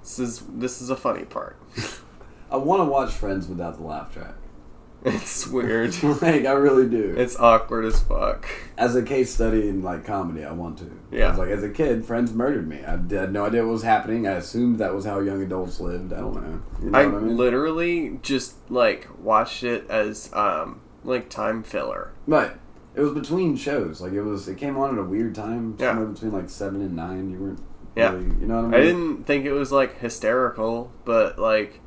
[0.00, 1.56] This is this is a funny part.
[2.50, 4.34] I want to watch Friends without the laugh track.
[5.04, 6.00] It's weird.
[6.22, 7.14] like I really do.
[7.16, 8.46] It's awkward as fuck.
[8.78, 10.90] as a case study in like comedy, I want to.
[11.10, 11.30] Yeah.
[11.30, 12.84] It's like as a kid, friends murdered me.
[12.84, 14.28] I had no idea what was happening.
[14.28, 16.12] I assumed that was how young adults lived.
[16.12, 16.62] I don't know.
[16.80, 17.36] You know I I mean?
[17.36, 22.12] literally just like watched it as um like time filler.
[22.26, 22.52] right.
[22.94, 24.00] It was between shows.
[24.02, 24.46] Like it was.
[24.48, 25.76] It came on at a weird time.
[25.80, 25.92] Yeah.
[25.92, 27.30] Somewhere between like seven and nine.
[27.30, 27.60] You weren't.
[27.96, 28.12] Yeah.
[28.12, 28.74] Really, you know what I mean?
[28.74, 31.80] I didn't think it was like hysterical, but like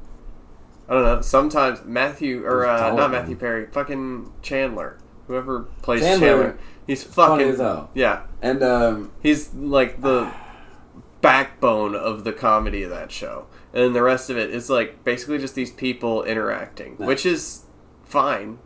[0.88, 1.22] I don't know.
[1.22, 3.12] Sometimes Matthew or uh, not.
[3.12, 7.90] Matthew Perry, fucking Chandler, whoever plays Chandler, Chandler, he's fucking as hell.
[7.94, 8.24] yeah.
[8.42, 10.32] And um, He's like the
[11.22, 15.04] backbone of the comedy of that show, and then the rest of it is like
[15.04, 17.08] basically just these people interacting, Nice.
[17.08, 17.64] which is
[18.04, 18.60] fine.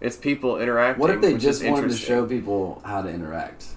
[0.00, 1.00] It's people interacting.
[1.00, 3.68] what if they just wanted to show people how to interact?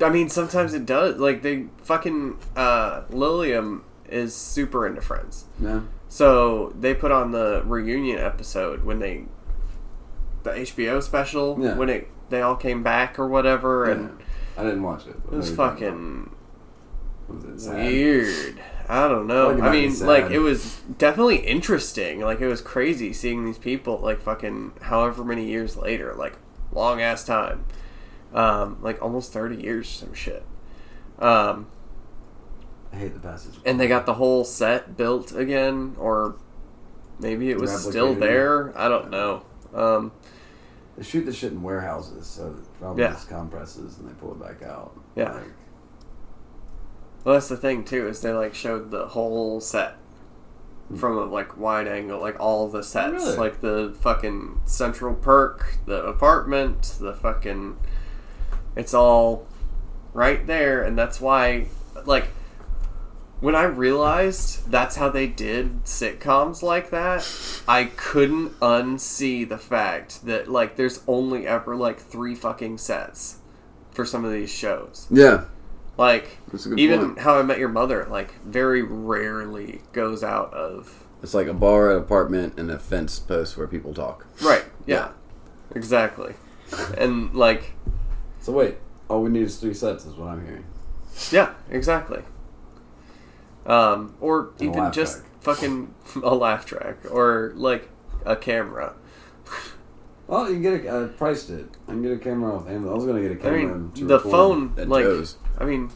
[0.00, 1.16] I mean, sometimes it does.
[1.16, 5.46] Like they fucking uh, Lilium is super into Friends.
[5.58, 5.88] No.
[6.10, 9.24] So they put on the reunion episode when they,
[10.42, 11.76] the HBO special Yeah.
[11.76, 14.18] when it they all came back or whatever, and
[14.58, 15.14] I didn't watch it.
[15.16, 16.30] it was fucking
[17.28, 18.60] Was it weird.
[18.88, 19.50] I don't know.
[19.50, 22.20] Like, I mean, like it was definitely interesting.
[22.20, 26.36] Like it was crazy seeing these people like fucking however many years later, like
[26.72, 27.64] long ass time,
[28.34, 30.44] um, like almost thirty years, some shit.
[31.20, 31.68] Um,
[32.92, 33.54] I hate the passage.
[33.64, 36.36] and they got the whole set built again, or
[37.18, 38.76] maybe it was still there.
[38.78, 39.42] I don't know.
[39.74, 40.12] Um,
[40.96, 43.12] They shoot the shit in warehouses, so it probably Yeah.
[43.12, 44.92] just compresses and they pull it back out.
[45.14, 45.32] Yeah.
[45.32, 45.44] Like,
[47.24, 49.96] well, that's the thing too is they like showed the whole set
[50.96, 53.36] from a like wide angle, like all the sets, Really?
[53.36, 57.76] like the fucking Central Perk, the apartment, the fucking.
[58.76, 59.46] It's all
[60.12, 61.66] right there, and that's why,
[62.04, 62.28] like,
[63.40, 67.26] when I realized that's how they did sitcoms like that,
[67.66, 73.38] I couldn't unsee the fact that like there's only ever like three fucking sets
[73.92, 75.06] for some of these shows.
[75.10, 75.44] Yeah,
[75.96, 77.18] Like that's a good even point.
[77.20, 81.90] How I Met Your Mother, like very rarely goes out of It's like a bar,
[81.90, 84.26] an apartment, and a fence post where people talk.
[84.42, 84.64] right.
[84.86, 85.10] Yeah,
[85.74, 86.34] exactly.
[86.96, 87.72] And like,
[88.40, 88.76] so wait,
[89.08, 90.64] all we need is three sets, is what I'm hearing.
[91.30, 92.22] yeah, exactly.
[93.66, 95.32] Um, or And even just track.
[95.42, 97.88] fucking a laugh track or like
[98.24, 98.94] a camera.
[100.26, 101.04] Well, you can get a.
[101.04, 101.66] I priced it.
[101.88, 102.92] I can get a camera off Amazon.
[102.92, 103.76] I was gonna get a camera.
[103.78, 105.36] mean, to the phone, At like, Joe's.
[105.58, 105.90] I mean,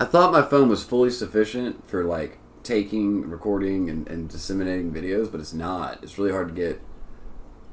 [0.00, 5.30] I thought my phone was fully sufficient for like taking, recording, and, and disseminating videos,
[5.30, 6.02] but it's not.
[6.02, 6.80] It's really hard to get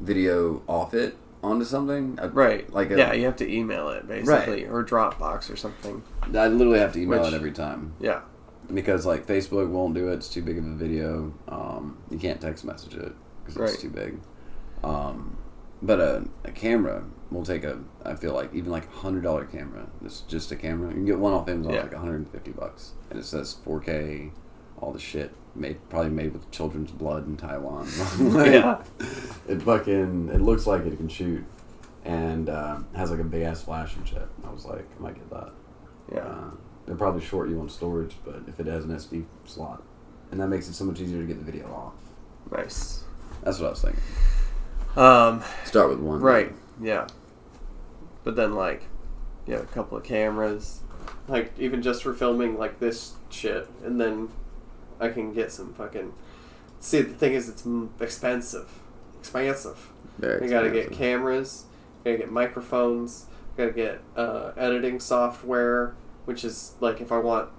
[0.01, 2.19] video off it onto something.
[2.21, 2.71] I, right?
[2.73, 6.03] Like a, yeah, you have to email it basically, or Dropbox or something.
[6.21, 8.21] I literally have to email Which- it every time Yeah,
[8.73, 10.15] because like Facebook won't do it.
[10.15, 11.33] It's too big of a video.
[11.47, 13.69] Um, you can't text message it because Right.
[13.69, 14.19] it's too big.
[14.83, 15.37] Um,
[15.81, 17.79] but a, a camera will take a.
[18.05, 19.87] I feel like even like a hundred dollar camera.
[20.03, 20.89] It's just a camera.
[20.89, 21.81] You can get one off Amazon Yeah.
[21.83, 24.31] like 150 bucks, and it says 4K,
[24.79, 27.87] all the shit made probably made with children's blood in Taiwan.
[28.19, 28.83] Like, yeah,
[29.47, 30.29] It fucking.
[30.29, 31.43] It looks like it can shoot,
[32.05, 34.27] and um, has like a big ass flash and shit.
[34.45, 35.51] I was like, I might get that.
[36.13, 36.19] yeah.
[36.19, 36.51] Uh,
[36.91, 39.81] they're probably short you on storage, but if it has an SD slot,
[40.29, 41.93] and that makes it so much easier to get the video off.
[42.51, 43.05] Nice.
[43.43, 44.01] That's what I was thinking.
[44.97, 46.19] Um, Start with one.
[46.19, 46.53] Right.
[46.81, 47.07] Yeah.
[48.25, 48.83] But then like,
[49.47, 50.81] you have a couple of cameras,
[51.29, 54.27] like even just for filming like this shit, and then
[54.99, 56.11] I can get some fucking.
[56.81, 57.65] See, the thing is, it's
[58.01, 58.69] expensive,
[59.17, 59.87] expensive.
[60.19, 61.63] Very You gotta get cameras,
[61.99, 65.95] you gotta get microphones, you gotta get uh, editing software,
[66.31, 67.49] which is like if I want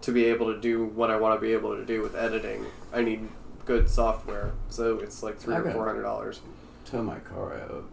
[0.00, 2.64] to be able to do what I want to be able to do with editing,
[2.94, 3.28] I need
[3.66, 4.52] good software.
[4.70, 5.72] So it's like three or Okay.
[5.74, 6.40] four hundred dollars.
[6.86, 7.84] Tow my car out.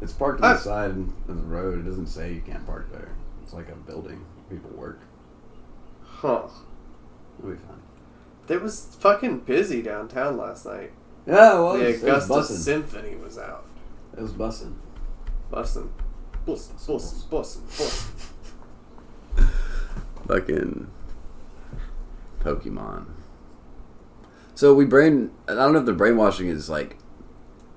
[0.00, 1.80] It's parked on I- the side of the road.
[1.80, 3.08] It doesn't say you can't park there.
[3.42, 4.24] It's like a building.
[4.48, 5.00] People work.
[6.04, 6.42] Huh.
[7.40, 7.82] It'll be fine.
[8.48, 10.92] It was fucking busy downtown last night.
[11.26, 12.56] Yeah, well, the it was, it was Augusta bussing.
[12.58, 13.64] Symphony was out.
[14.16, 14.74] It was bussing.
[15.52, 15.88] Bussin'.
[16.46, 19.48] Bussin', bussin', bussin', bussin'.
[20.26, 20.90] fucking
[22.40, 23.06] Pokemon.
[24.54, 25.30] So we brain.
[25.48, 26.96] I don't know if the brainwashing is like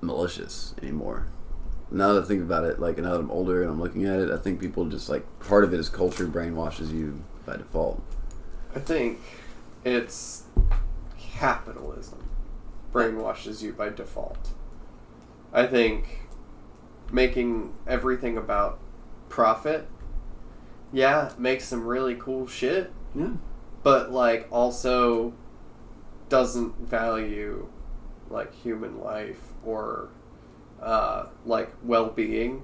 [0.00, 1.26] malicious anymore.
[1.90, 4.18] Now that I think about it, like now that I'm older and I'm looking at
[4.18, 8.02] it, I think people just like part of it is culture brainwashes you by default.
[8.74, 9.20] I think
[9.84, 10.44] it's
[11.18, 12.28] capitalism
[12.92, 14.50] brainwashes you by default.
[15.52, 16.25] I think
[17.12, 18.78] making everything about
[19.28, 19.86] profit,
[20.92, 23.32] yeah, makes some really cool shit, Yeah.
[23.82, 25.32] but like also
[26.28, 27.68] doesn't value
[28.30, 30.08] like human life or
[30.82, 32.62] uh, like well-being.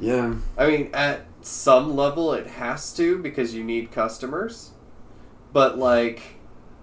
[0.00, 0.34] Yeah.
[0.56, 4.72] I mean, at some level, it has to because you need customers.
[5.52, 6.20] But like,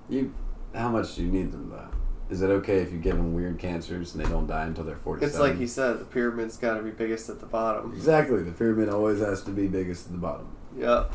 [0.10, 0.34] You.
[0.74, 1.88] How much do you need them though?
[2.30, 4.96] Is it okay if you give them weird cancers and they don't die until they're
[4.96, 5.30] 47?
[5.30, 7.94] It's like he said, the pyramid's got to be biggest at the bottom.
[7.94, 8.42] Exactly.
[8.44, 10.56] The pyramid always has to be biggest at the bottom.
[10.78, 11.06] Yeah.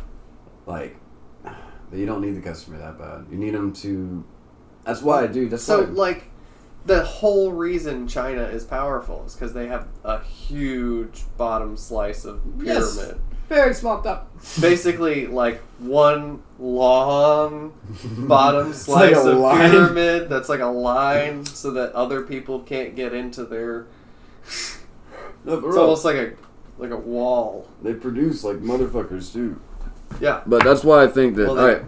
[0.66, 0.96] Like,
[1.92, 3.26] you don't need the customer that bad.
[3.30, 4.24] You need them to.
[4.84, 5.50] That's why, dude.
[5.50, 5.90] That's So why.
[5.90, 6.24] like,
[6.86, 12.40] the whole reason China is powerful is because they have a huge bottom slice of
[12.62, 13.12] Yes.
[13.50, 13.64] Pyramid.
[13.64, 14.30] very small top.
[14.60, 17.72] Basically, like one long
[18.26, 19.70] bottom like slice a of line.
[19.70, 23.86] pyramid that's like a line, so that other people can't get into their.
[25.44, 25.78] No, It's real.
[25.78, 26.32] almost like a
[26.78, 27.68] like a wall.
[27.82, 29.60] They produce like motherfuckers too.
[30.20, 30.42] Yeah.
[30.46, 31.46] But that's why I think that.
[31.46, 31.82] Well, they alright.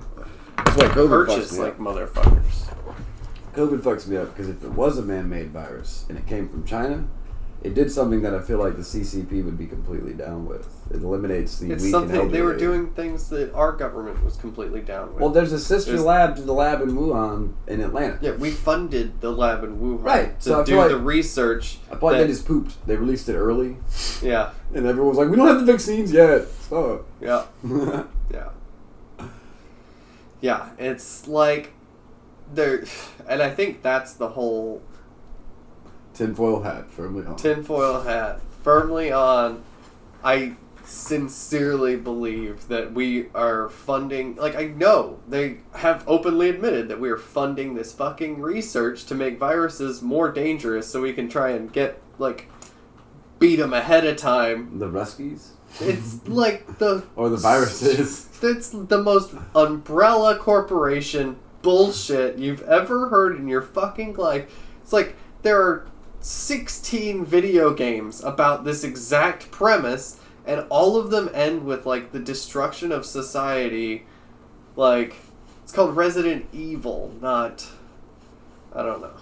[0.58, 1.78] That's why COVID Purchase fucks me like up.
[1.78, 2.74] motherfuckers.
[3.54, 6.64] COVID fucks me up because if it was a man-made virus and it came from
[6.64, 7.04] China,
[7.62, 10.68] it did something that I feel like the CCP would be completely down with.
[10.93, 14.36] It eliminates the It's weak and something they were doing things that our government was
[14.36, 15.22] completely down with.
[15.22, 18.18] Well, there's a sister There's- lab to the lab in Wuhan in Atlanta.
[18.20, 20.99] yeah, we funded the lab in Wuhan Right, to so I do feel like- the
[20.99, 21.78] research.
[21.90, 22.86] I that- they just pooped.
[22.86, 23.78] They released it early,
[24.20, 27.07] yeah, and everyone was like, "We don't have the vaccines yet." Stop.
[27.22, 27.45] yeah,
[28.30, 28.51] yeah,
[30.40, 30.68] yeah.
[30.78, 31.72] It's like
[32.53, 32.84] there,
[33.26, 34.82] and I think that's the whole
[36.14, 37.36] Tinfoil hat firmly on.
[37.36, 39.62] tinfoil hat firmly on.
[40.24, 40.55] I
[40.93, 44.36] sincerely believe that we are funding.
[44.36, 49.14] Like I know they have openly admitted that we are funding this fucking research to
[49.14, 52.49] make viruses more dangerous, so we can try and get like
[53.38, 54.78] beat them ahead of time.
[54.78, 55.49] the Ruskies
[55.80, 58.28] It's like the or the viruses.
[58.43, 64.53] It's the most umbrella corporation bullshit you've ever heard in your fucking life.
[64.82, 65.86] It's like there are
[66.20, 72.18] 16 video games about this exact premise, and all of them end with like the
[72.18, 74.07] destruction of society.
[74.76, 75.16] Like,
[75.62, 77.66] it's called Resident Evil, not.
[78.74, 79.12] I don't know.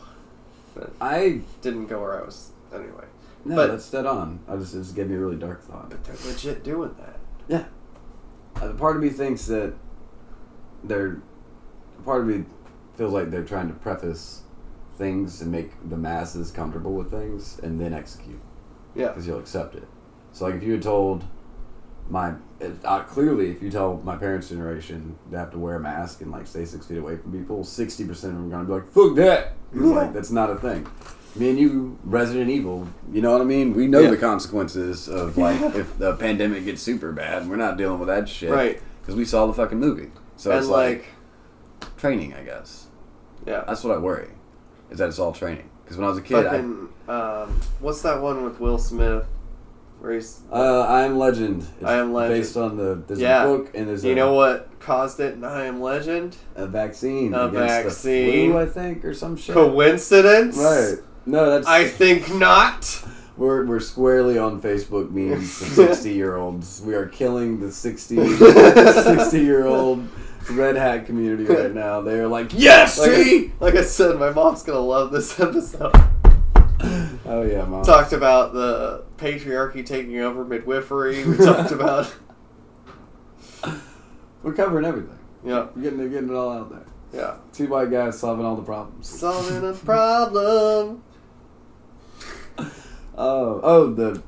[0.75, 2.51] But I didn't go where I was.
[2.73, 3.05] Anyway.
[3.45, 4.41] no, But- that's dead on.
[4.49, 5.91] I just it just gave me a really dark thought.
[5.91, 7.19] But they're legit doing that.
[7.49, 7.65] Yeah.
[8.63, 9.75] Uh, part of me thinks that
[10.85, 11.21] they're.
[12.05, 12.45] Part of me
[12.97, 14.43] feels like they're trying to preface
[14.97, 18.39] things and make the masses comfortable with things and then execute
[18.95, 19.09] Yeah.
[19.09, 19.89] because you'll accept it.
[20.33, 21.25] So, like, if you had told
[22.09, 22.35] my.
[22.85, 26.31] Uh, clearly, if you tell my parents' generation they have to wear a mask and,
[26.31, 28.93] like, stay six feet away from people, 60% of them are going to be like,
[28.93, 29.53] fuck that!
[29.73, 30.87] 'Cause, like, that's not a thing.
[31.37, 33.73] Me and you, Resident Evil, you know what I mean?
[33.73, 34.11] We know Yeah.
[34.11, 37.49] the consequences of, like, if the pandemic gets super bad.
[37.49, 38.51] We're not dealing with that shit.
[38.51, 38.83] Right.
[39.01, 40.11] Because we saw the fucking movie.
[40.37, 41.07] So and it's like,
[41.81, 42.89] like, training, I guess.
[43.47, 43.65] yeah.
[43.67, 44.29] That's what I worry.
[44.91, 45.71] Is that it's all training.
[45.85, 46.57] Because when I was a kid, I,
[47.11, 49.25] um, what's that one with Will Smith?
[50.09, 51.63] He's, uh, I Am Legend.
[51.63, 52.41] It's I Am Legend.
[52.41, 53.45] Based on the there's Yeah.
[53.45, 56.37] a book and there's you a, know what caused it in I Am Legend?
[56.57, 58.53] a vaccine A vaccine.
[58.53, 59.55] flu, I think, or some shit.
[59.55, 60.57] Coincidence?
[60.57, 60.97] Right.
[61.27, 63.05] No, that's I think not.
[63.37, 66.83] we're we're squarely on Facebook memes of sixty year olds.
[66.85, 70.09] We are killing the 60, 60 year old
[70.51, 72.01] red hat community right now.
[72.01, 73.47] They are like, yes, Like see.
[73.61, 75.93] I, like I said, my mom's gonna love this episode.
[77.31, 77.85] Oh yeah, mom.
[77.85, 81.25] Talked about the patriarchy taking over midwifery.
[81.25, 82.13] We talked about,
[84.43, 85.19] We're covering everything.
[85.45, 86.87] yeah, We're getting it, getting it all out there.
[87.13, 89.09] yeah, Two white guys solving all the problems.
[89.09, 91.03] solving a problem.
[93.23, 94.23] Oh, oh, the.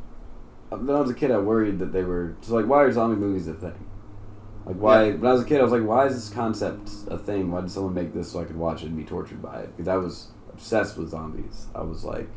[0.69, 2.37] When I was a kid, I worried that they were.
[2.43, 3.89] So, like, why are zombie movies a thing?
[4.67, 5.05] Like, why.
[5.07, 5.15] Yeah.
[5.15, 7.51] When I was a kid, I was like, why is this concept a thing?
[7.51, 9.75] Why did someone make this so I could watch it and be tortured by it?
[9.75, 11.67] Because I was obsessed with zombies.
[11.75, 12.29] I was like.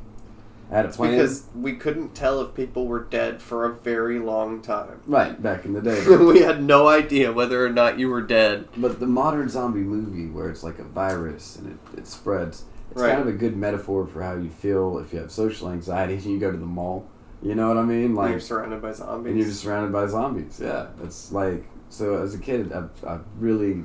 [0.71, 0.83] A.
[0.83, 5.01] Because we couldn't tell if people were dead for a very long time.
[5.05, 6.03] Right, back in the day.
[6.17, 8.67] we had no idea whether or not you were dead.
[8.75, 13.01] But the modern zombie movie, where it's like a virus and it, it spreads, it's
[13.01, 13.09] Right.
[13.15, 16.23] kind of a good metaphor for how you feel if you have social anxiety and
[16.25, 17.07] you go to the mall.
[17.43, 18.15] You know what I mean?
[18.15, 19.29] Like, Like, you're surrounded by zombies.
[19.31, 20.59] and you're just surrounded by zombies.
[20.63, 22.21] Yeah, it's like so.
[22.23, 23.83] As a kid, I, I really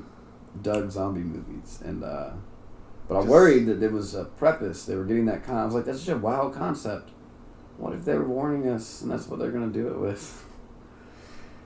[0.62, 2.30] dug zombie movies, and uh,
[3.10, 4.86] but I Just- worried that there was a preface.
[4.86, 5.56] They were getting that con.
[5.56, 7.10] I was like, that's such a wild concept.
[7.76, 10.44] What if they were warning us, and that's what they're gonna do it with?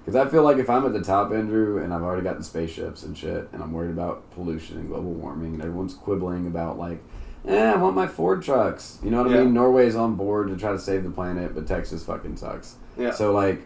[0.05, 2.45] Because I feel like if I'm at the top, Andrew, and I've already got the
[2.45, 6.79] spaceships and shit, and I'm worried about pollution and global warming, and everyone's quibbling about
[6.79, 7.03] like,
[7.49, 8.99] eh, I want my Ford trucks.
[9.03, 9.55] You know what I mean?
[9.55, 12.77] Norway's on board to try to save the planet, but Texas fucking sucks.
[12.99, 13.13] yeah.
[13.13, 13.63] So like,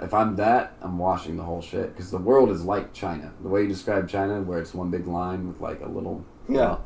[0.00, 3.32] if I'm that, I'm washing the whole shit because the world is like China.
[3.42, 6.76] The way you describe China, where it's one big line with like a little, Yeah.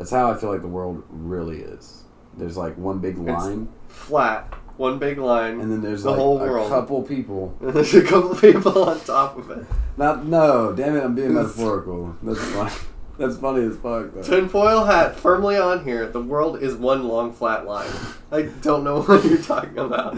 [0.00, 2.04] That's how I feel like the world really is.
[2.36, 4.54] There's like one big It's- line, Flat.
[4.78, 5.60] One big line.
[5.60, 6.70] and then there's the like whole a world.
[6.70, 7.54] couple people.
[7.60, 9.66] And there's a couple people on top of it.
[9.98, 12.16] Not no, damn it, I'm being metaphorical.
[12.22, 12.72] That's fine.
[13.18, 14.14] That's funny as fuck.
[14.14, 14.22] Though.
[14.22, 16.06] Tinfoil hat firmly on here.
[16.06, 17.90] The world is one long flat line.
[18.32, 20.16] I don't know what you're talking about.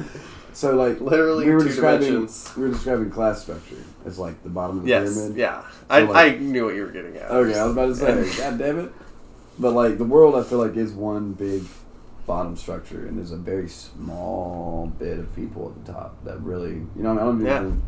[0.53, 2.53] So like Literally we were two describing dimensions.
[2.57, 5.37] we were describing class structure as like the bottom of the Yes, pyramid.
[5.39, 5.65] yeah.
[5.91, 7.29] I, like- I knew what you were getting at.
[7.33, 7.97] Okay, I was about to
[8.31, 8.93] say, God damn it.
[9.63, 11.63] But like the world, I feel like is one big
[12.27, 16.71] bottom structure, and there's a very small bit of people at the top that really,
[16.97, 17.61] you know, I don't even Yeah.
[17.61, 17.83] think,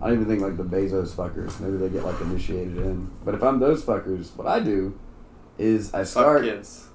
[0.00, 1.58] I don't even think like the Bezos fuckers.
[1.58, 3.10] Maybe they get like initiated in.
[3.24, 4.98] But if I'm those fuckers, what I do
[5.58, 6.40] is I start.
[6.44, 6.88] Fuck kids.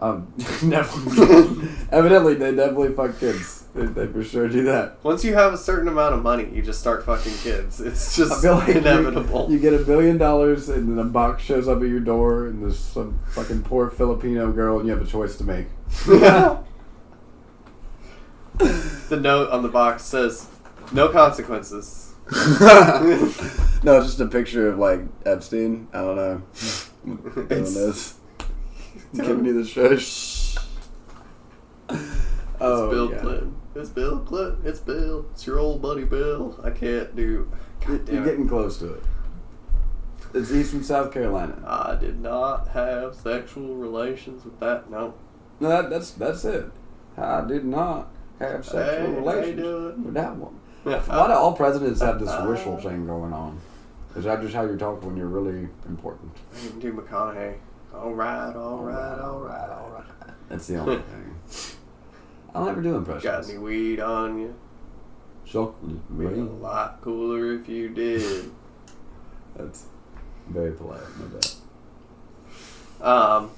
[0.00, 0.32] Um,
[1.92, 3.57] evidently they definitely fuck kids.
[3.78, 4.98] They, they for sure do that.
[5.04, 7.80] Once you have a certain amount of money, you just start fucking kids.
[7.80, 9.46] It's just like you- inevitable.
[9.50, 12.60] You, get a billion dollars, and then a box shows up at your door, and
[12.62, 15.66] there's some fucking poor Filipino girl, and you have a choice to make.
[16.18, 16.60] the
[19.20, 20.48] note on the box says,
[20.92, 22.14] "No consequences."
[23.82, 25.86] no, just a picture of like Epstein.
[25.92, 26.42] I don't know.
[27.44, 28.14] It's- this.
[29.14, 30.56] Giving you the shush.
[32.60, 33.18] Oh, it's Bill yeah.
[33.20, 33.54] Clinton.
[33.78, 34.60] It's Bill Clinton.
[34.64, 35.26] It's Bill.
[35.30, 36.58] It's your old buddy Bill.
[36.64, 37.48] I can't do.
[37.86, 38.24] You're, you're damn it.
[38.24, 39.02] getting close to it.
[40.34, 41.62] It's he's from South Carolina.
[41.64, 44.90] I did not have sexual relations with that.
[44.90, 45.14] No.
[45.60, 46.70] No, that, that's that's it.
[47.16, 48.08] I did not
[48.40, 50.58] have sexual Hey, relations with that one.
[50.82, 53.60] Why do all presidents have this wishful thing going on?
[54.16, 56.32] Is that just how you talk when you're really important?
[56.52, 57.58] I can do McConaughey.
[57.94, 60.34] All right, all right, all right, all right.
[60.48, 61.74] That's the only thing.
[62.54, 63.24] I'll never do impressions.
[63.24, 64.54] Got any weed on you?
[65.44, 68.50] Chocolate Be a lot cooler if you did.
[69.56, 69.86] That's
[70.48, 71.54] very polite, no doubt.
[73.00, 73.50] Um.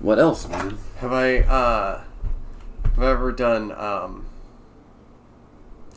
[0.00, 0.76] What else, man?
[0.98, 2.04] Have I uh
[2.82, 4.26] have I ever done um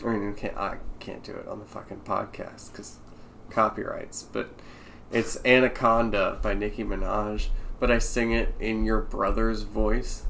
[0.06, 2.98] I mean can't I can't do it on the fucking podcast because
[3.50, 4.50] copyrights, but
[5.12, 7.47] it's Anaconda by Nicki Minaj,
[7.80, 10.24] but I sing it in your brother's voice.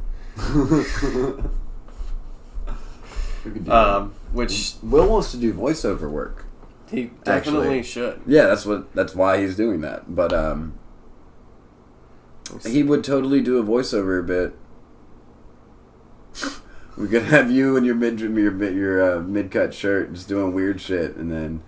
[3.45, 6.45] We could do Um which Will wants to do voiceover work.
[6.89, 7.83] he definitely Actually.
[7.83, 8.21] should.
[8.27, 8.93] Yeah, that's what.
[8.93, 10.13] That's why he's doing that.
[10.13, 10.77] But um,
[12.65, 14.53] he would totally do a voiceover bit.
[16.97, 18.31] We could have you in your mid your
[18.73, 21.61] your uh, mid cut shirt, just doing weird shit, and then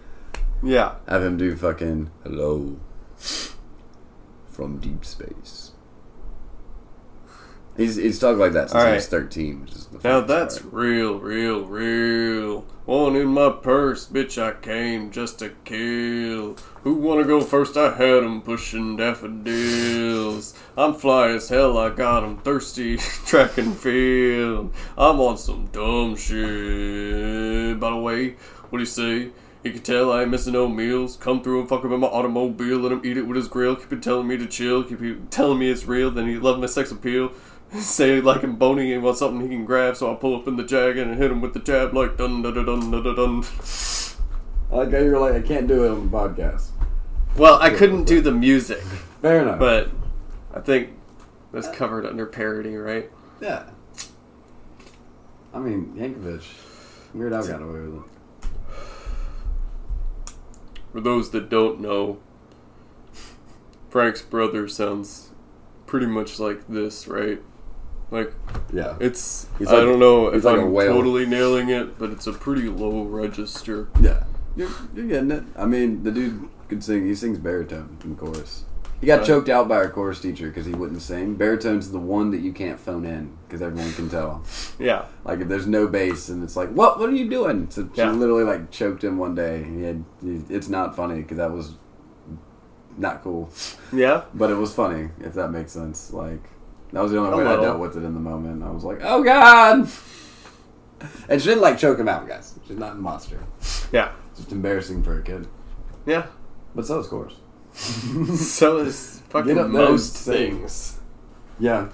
[0.64, 0.96] Yeah.
[1.08, 2.78] have him do fucking hello
[3.20, 5.72] from deep space.
[7.78, 9.62] He's he's talked like that since he was thirteen.
[9.62, 10.74] Which is the Now that's part.
[10.74, 12.66] real, real, real.
[12.84, 16.58] One in my purse, bitch, I came just to kill.
[16.84, 17.78] Who wanna go first?
[17.78, 20.56] I had 'em pushing daffodils.
[20.76, 24.74] I'm fly as hell, I got 'em thirsty, track and field.
[24.98, 27.80] I'm on some dumb shit.
[27.80, 28.32] By the way,
[28.70, 29.30] what do you say?
[29.64, 31.18] He can tell I ain't missing no meals.
[31.18, 32.78] Come through and fuck him in my automobile.
[32.80, 33.76] Let him eat it with his grill.
[33.76, 34.84] Keep it telling me to chill.
[34.84, 36.10] Keep it telling me it's real.
[36.12, 37.32] Then he love my sex appeal.
[37.78, 39.96] Say like him bony and want something he can grab.
[39.98, 42.42] So I pull up in the jag and hit him with the jab like dun
[42.42, 43.16] dun dun dun dun dun.
[43.16, 43.44] dun.
[44.72, 46.68] I like how you're like, I can't do it on the podcast.
[47.36, 48.82] Well, I couldn't do the music,
[49.22, 49.60] Fair enough.
[49.60, 49.90] but
[50.54, 50.90] I think
[51.52, 53.10] that's covered under parody, right?
[53.42, 53.64] yeah.
[55.54, 56.44] I mean, Yankovic.
[57.14, 58.10] Weird Al got away with it.
[60.92, 62.18] For those that don't know,
[63.90, 65.30] Frank's brother sounds
[65.86, 67.42] pretty much like this, right?
[68.12, 68.34] Like
[68.74, 68.98] yeah.
[69.00, 72.34] it's He's I don't know if like a I'm totally nailing it, but it's a
[72.34, 73.90] pretty low register.
[74.02, 74.24] Yeah,
[74.56, 75.44] you're, you're getting it.
[75.56, 77.06] I mean, the dude could sing.
[77.06, 78.66] He sings baritone in chorus.
[79.00, 79.28] He got Right.
[79.28, 81.36] choked out by our chorus teacher because he wouldn't sing.
[81.36, 84.44] Baritone's the one that you can't phone in because everyone can tell.
[84.78, 85.06] Yeah.
[85.26, 87.00] Like if there's no bass and it's like, what?
[87.00, 87.70] What are you doing?
[87.72, 88.12] So she Yeah.
[88.12, 89.64] literally like choked him one day.
[89.64, 90.06] He had.
[90.22, 91.74] He, it's not funny because that was
[92.98, 93.50] not cool,
[93.94, 94.24] Yeah.
[94.34, 96.14] but it was funny if that makes sense.
[96.14, 96.44] Like
[96.92, 98.62] that was the only A way I dealt with it in the moment.
[98.64, 99.90] I was like, oh god.
[101.30, 102.60] And she didn't like choke him out, guys.
[102.68, 103.40] She's not a monster.
[103.92, 104.12] Yeah.
[104.32, 105.48] It's just embarrassing for a kid.
[106.06, 106.26] Yeah.
[106.76, 107.34] But so is chorus.
[108.36, 110.58] So is fucking Get up there and most sing.
[110.60, 111.00] things.
[111.60, 111.88] Yeah.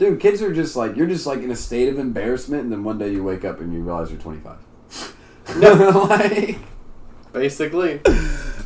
[0.00, 2.82] Dude, kids are just like, you're just like in a state of embarrassment, and then
[2.82, 4.56] one day you wake up and you realize you're 25.
[5.58, 5.72] No,
[6.08, 6.58] like,
[7.34, 8.00] Basically.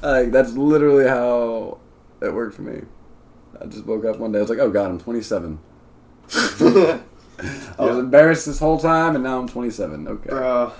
[0.00, 1.78] Like that's literally how
[2.20, 2.82] it worked for me.
[3.60, 4.38] I just woke up one day.
[4.38, 5.58] I was like, "Oh God, I'm 27."
[6.30, 7.00] I
[7.78, 10.06] was embarrassed this whole time, and now I'm 27.
[10.06, 10.30] Okay.
[10.30, 10.72] Bro,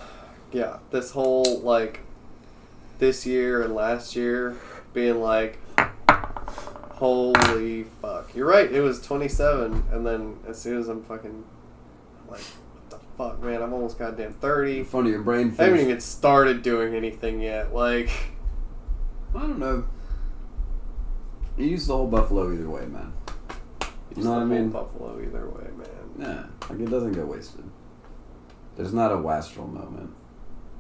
[0.53, 2.01] yeah, this whole like
[2.99, 4.57] this year and last year
[4.93, 5.59] being like,
[6.95, 8.35] holy fuck.
[8.35, 8.71] You're right.
[8.71, 11.45] It was 27, and then as soon as I'm fucking
[12.29, 14.79] like, what the fuck, man, I'm almost goddamn 30.
[14.79, 15.55] In front of your brain.
[15.59, 17.75] I haven't even started doing anything yet.
[17.75, 18.11] Like,
[19.35, 19.85] I don't know.
[21.57, 23.13] You use the whole buffalo either way, man.
[24.17, 24.71] use know what I the whole mean?
[24.71, 25.89] Buffalo either way, man.
[26.19, 27.65] Yeah, like it doesn't get wasted.
[28.77, 30.11] There's not a wastrel moment.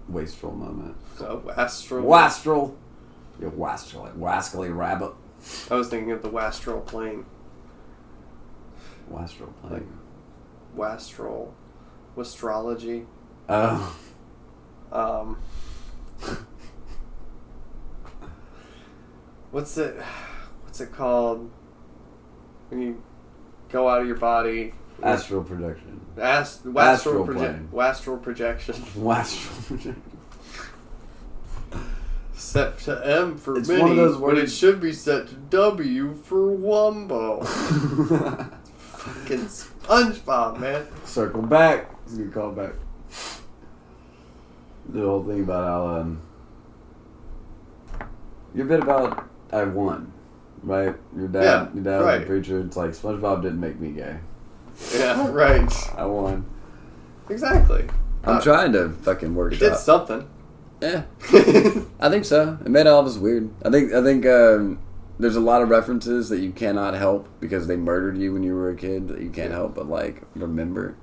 [0.08, 0.96] Wastrel moment.
[1.16, 2.04] So, wastrel.
[2.04, 2.76] Wastrel!
[3.40, 5.12] You wastrel, wascally rabbit.
[5.70, 7.26] I was thinking of the Wastral plane.
[9.10, 9.98] Wastrel playing.
[10.76, 11.52] Wastral.
[12.16, 13.04] Wastrology.
[13.48, 13.96] Oh.
[14.92, 15.36] Um,
[19.50, 19.96] what's it?
[20.64, 21.50] What's it called?
[22.68, 23.02] When you
[23.68, 24.74] go out of your body.
[25.02, 26.00] Astral projection.
[26.18, 27.68] Ast- Astral Wastral, plane.
[27.72, 28.74] proje- Wastral projection.
[28.96, 30.02] Wastrel projection.
[32.54, 36.56] Set to M for It's mini, those but it should be set to W for
[36.56, 37.44] Wumbo.
[38.76, 40.86] Fucking SpongeBob, man.
[41.04, 41.90] Circle back.
[42.04, 42.74] It's a good call back.
[44.88, 46.22] The whole thing about how um,
[48.54, 50.12] your bit about I won,
[50.62, 50.94] right?
[51.16, 52.60] Your dad, Yeah, your dad was a preacher.
[52.60, 54.18] It's like SpongeBob didn't make me gay.
[54.94, 55.72] Yeah, right.
[55.96, 56.46] I won.
[57.28, 57.88] Exactly.
[58.22, 59.54] I'm Uh, trying to fucking work.
[59.54, 60.28] It did something.
[60.84, 61.02] Yeah,
[62.00, 62.58] I think so.
[62.64, 63.50] It made all of us weird.
[63.64, 64.78] I think I think um,
[65.18, 68.54] there's a lot of references that you cannot help because they murdered you when you
[68.54, 70.96] were a kid that you can't help but like remember.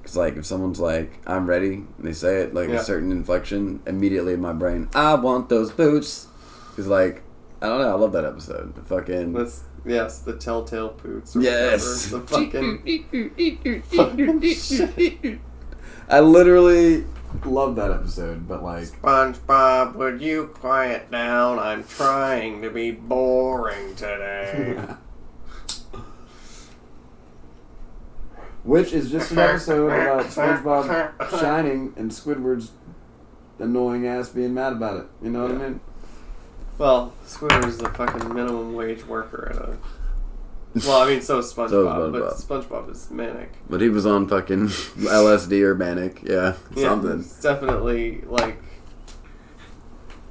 [0.00, 2.76] Because like if someone's like I'm ready, and they say it like Yeah.
[2.76, 6.28] a certain inflection, immediately in my brain I want those boots.
[6.70, 7.22] Because like
[7.60, 8.74] I don't know, I love that episode.
[8.74, 11.36] The fucking That's yes, the telltale poots.
[11.36, 12.10] Or yes.
[12.12, 12.24] whatever.
[12.24, 12.82] The fucking
[16.08, 17.04] I literally
[17.44, 21.58] Love that episode, but like SpongeBob, would you quiet down?
[21.58, 24.78] I'm trying to be boring today.
[28.64, 32.72] Which is just an episode about SpongeBob shining and Squidward's
[33.58, 35.06] annoying ass being mad about it.
[35.22, 35.80] You know what I mean?
[36.78, 39.76] well, Squidward's the fucking minimum wage worker at a.
[40.84, 43.52] Well, I mean, so is SpongeBob, So is but SpongeBob is manic.
[43.68, 47.20] But he was on fucking LSD or manic, yeah, Yeah, something.
[47.20, 48.58] It's definitely like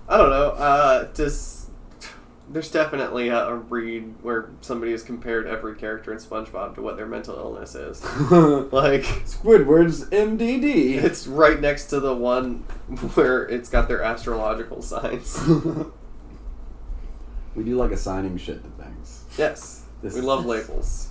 [0.08, 0.50] I don't know.
[0.52, 1.70] Uh, just
[2.50, 6.96] there's definitely a, a read where somebody has compared every character in SpongeBob to what
[6.96, 8.04] their mental illness is.
[8.72, 11.04] like Squidward's MDD.
[11.04, 12.58] it's right next to the one
[13.16, 15.41] where it's got their astrological signs.
[17.56, 19.24] we do like assigning shit to things.
[19.38, 21.10] yes, This we love labels.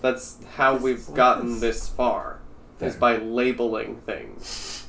[0.00, 2.40] That's how This we've gotten this far.
[2.80, 4.86] Is by labeling things.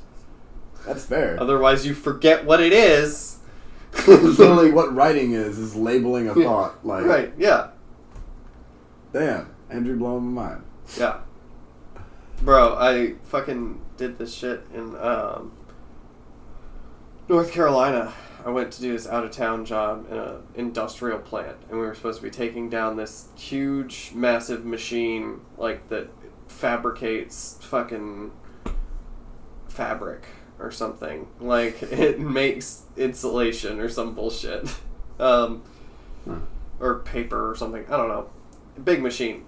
[0.85, 1.37] That's fair.
[1.41, 3.37] Otherwise, you forget what it is.
[4.07, 6.85] Literally, what writing is is labeling a thought.
[6.85, 7.69] Like, Right, yeah.
[9.11, 10.63] damn, Andrew blowing my mind.
[10.99, 11.21] Yeah.
[12.43, 15.51] Bro, I fucking did this shit in um,
[17.29, 18.11] North Carolina.
[18.45, 21.85] I went to do this out of town job in an industrial plant, and we
[21.85, 26.09] were supposed to be taking down this huge, massive machine like that
[26.47, 28.31] fabricates fucking
[29.67, 30.25] fabric
[30.57, 31.27] or something.
[31.39, 34.67] Like it makes insulation or some bullshit,
[35.19, 35.63] um,
[36.27, 36.35] Huh.
[36.79, 37.85] or paper or something.
[37.89, 38.29] I don't know.
[38.83, 39.45] Big machine.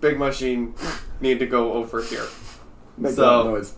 [0.00, 0.74] Big machine.
[1.20, 2.26] Need to go over here
[2.98, 3.74] Make So- that noise.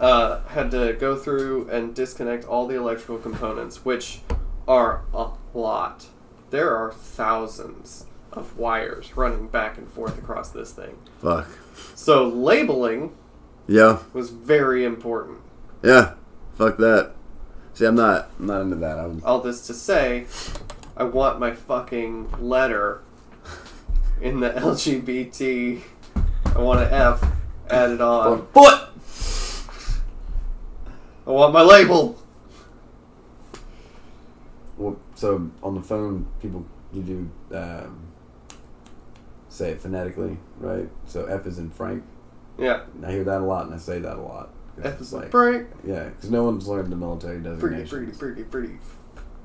[0.00, 4.20] Uh, had to go through and disconnect all the electrical components, which
[4.66, 6.06] are a lot.
[6.50, 10.96] There are thousands of wires running back and forth across this thing.
[11.20, 11.46] Fuck.
[11.94, 13.12] So labeling
[13.68, 15.38] Yeah, was very important.
[15.82, 16.14] yeah.
[16.54, 17.12] Fuck that.
[17.74, 18.98] See, I'm not, I'm not into that.
[18.98, 20.26] I'm, All this to say,
[20.96, 23.02] I want my fucking letter
[24.20, 25.80] in the LGBT.
[26.54, 27.24] I want an F
[27.70, 28.46] added on.
[28.48, 28.89] foot.
[31.30, 32.18] I want my label.
[34.76, 38.08] Well, so on the phone, people you do um,
[39.48, 40.88] say it phonetically, right?
[41.06, 42.02] So F is in Frank.
[42.58, 44.50] Yeah, I hear that a lot, and I say that a lot.
[44.82, 45.68] F is like Frank.
[45.84, 48.18] yeah, because no one's learned the military Pretty, designations.
[48.18, 48.78] pretty, pretty, pretty.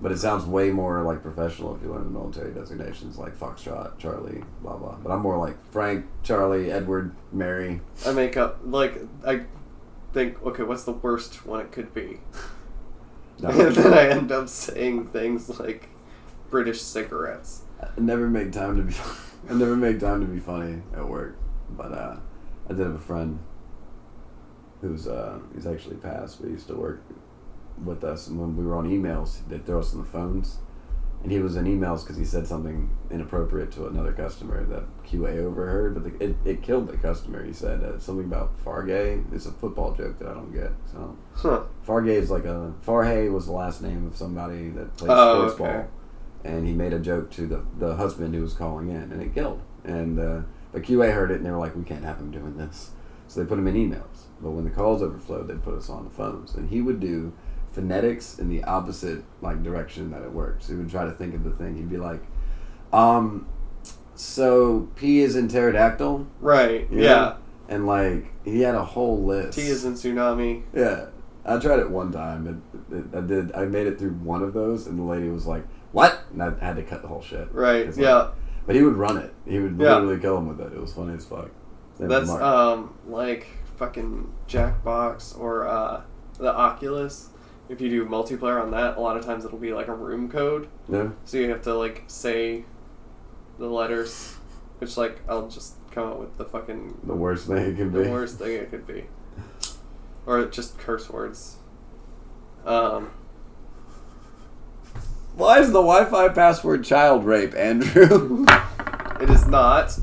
[0.01, 3.99] But it sounds way more like professional if you learn the military designations, like Foxtrot,
[3.99, 4.95] Charlie, blah blah.
[4.95, 7.79] But I'm more like Frank, Charlie, Edward, Mary.
[8.07, 9.41] I make up like I
[10.15, 12.19] think okay, what's the worst one it could be?
[13.41, 15.89] No, and then I end up saying things like
[16.49, 17.63] British cigarettes.
[17.81, 18.95] I never make time to be.
[19.49, 21.37] I never make time to be funny at work.
[21.69, 22.15] But uh,
[22.69, 23.39] I did have a friend
[24.79, 27.03] who's uh, he's actually passed, but he used to work
[27.83, 28.27] with us.
[28.27, 30.59] And when we were on emails, they'd throw us on the phones,
[31.23, 35.37] and he was in emails because he said something inappropriate to another customer that QA
[35.39, 37.43] overheard, but the, it, it killed the customer.
[37.43, 39.23] He said uh, something about Fargay.
[39.33, 40.71] It's a football joke that I don't get.
[40.91, 41.63] So Huh.
[41.87, 45.61] Fargay is like a Farhay was the last name of somebody that played Oh, sports
[45.61, 45.73] okay.
[45.81, 45.87] ball,
[46.43, 49.33] and he made a joke to the the husband who was calling in, and it
[49.33, 49.61] killed.
[49.83, 50.41] And uh,
[50.73, 52.91] the QA heard it, and they were like, "We can't have him doing this,"
[53.27, 54.25] so they put him in emails.
[54.41, 57.33] But when the calls overflowed, they put us on the phones, and he would do
[57.75, 60.67] phonetics in the opposite like direction that it works.
[60.67, 61.75] He would try to think of the thing.
[61.75, 62.21] He'd be like,
[62.91, 63.47] um.
[64.17, 66.87] So P is in pterodactyl, Right.
[66.89, 67.01] Yeah.
[67.01, 67.35] Yeah.
[67.67, 69.57] and like he had a whole list.
[69.59, 70.63] T is in tsunami.
[70.73, 71.07] Yeah,
[71.45, 72.63] I tried it one time.
[72.89, 73.51] It, it, I did.
[73.53, 76.53] I made it through one of those, and the lady was like, "What?" And I
[76.65, 77.49] had to cut the whole shit.
[77.51, 77.87] Right.
[77.87, 78.29] Like- yeah.
[78.65, 79.33] but he would run it.
[79.45, 79.95] He would Yeah.
[79.95, 80.71] literally kill him with it.
[80.71, 81.49] It was funny as fuck.
[81.99, 86.01] Was That's um like fucking Jackbox or uh
[86.39, 87.31] the Oculus.
[87.67, 90.29] If you do multiplayer on that, a lot of times it'll be like a room
[90.29, 90.67] code.
[90.87, 91.13] no.
[91.25, 92.63] So you have to like say
[93.57, 94.35] the letters,
[94.79, 97.99] which like I'll just come up with the fucking The worst thing it could the
[97.99, 98.03] be.
[98.05, 99.05] The worst thing it could be,
[100.25, 101.57] or just curse words.
[102.65, 103.11] Um,
[105.35, 108.45] Why is the Wi-Fi password child rape, Andrew?
[109.21, 109.97] it is not.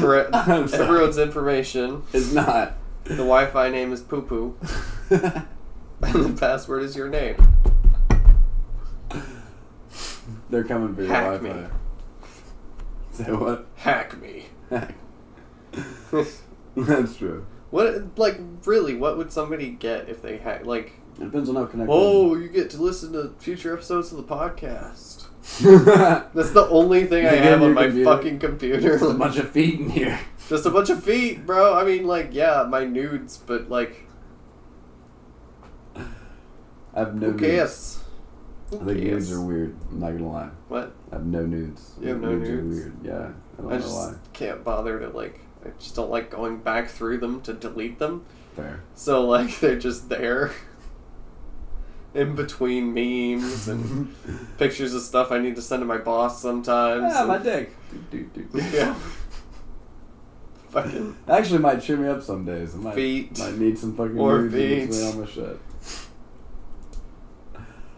[0.00, 2.74] For everyone's information, is not.
[3.04, 4.56] the Wi-Fi name is Poo Poo,
[5.12, 5.44] and
[6.02, 7.36] the password is your name.
[10.50, 11.60] They're coming for your Hack Wi-Fi.
[11.62, 11.66] me.
[13.12, 13.66] Say what?
[13.76, 14.46] Hack me.
[16.76, 17.46] That's true.
[17.70, 18.94] What like really?
[18.94, 20.66] What would somebody get if they hack?
[20.66, 21.92] Like, It depends on how connected.
[21.92, 25.24] oh, you get to listen to future episodes of the podcast.
[26.34, 28.10] That's the only thing I have on my computer?
[28.10, 28.96] fucking computer.
[28.96, 30.18] a bunch of feet in here.
[30.48, 31.74] Just a bunch of feet, bro.
[31.74, 34.06] I mean, like, yeah, my nudes, but like,
[37.00, 37.40] have no who nudes.
[37.42, 37.98] cares?
[38.72, 39.30] I Who think cares?
[39.30, 39.76] nudes are weird.
[39.90, 40.50] I'm not gonna lie.
[40.68, 40.92] What?
[41.10, 41.92] I have no nudes.
[42.00, 42.48] You have no nudes?
[42.50, 42.94] Are weird.
[43.04, 43.12] Yeah,
[43.58, 45.40] I don't I know just can't bother to like.
[45.64, 48.24] I just don't like going back through them to delete them.
[48.56, 48.82] Fair.
[48.94, 50.50] So like, they're just there.
[52.14, 54.14] In between memes and
[54.58, 57.10] pictures of stuff I need to send to my boss sometimes.
[57.14, 57.74] Yeah, my dick.
[58.10, 58.58] Do, do, do.
[58.70, 58.94] Yeah.
[60.70, 62.74] Fucking Actually, might cheer me up some days.
[62.74, 63.38] I might, Feet.
[63.38, 65.06] Might need some fucking More nudes feet.
[65.06, 65.58] all my shit.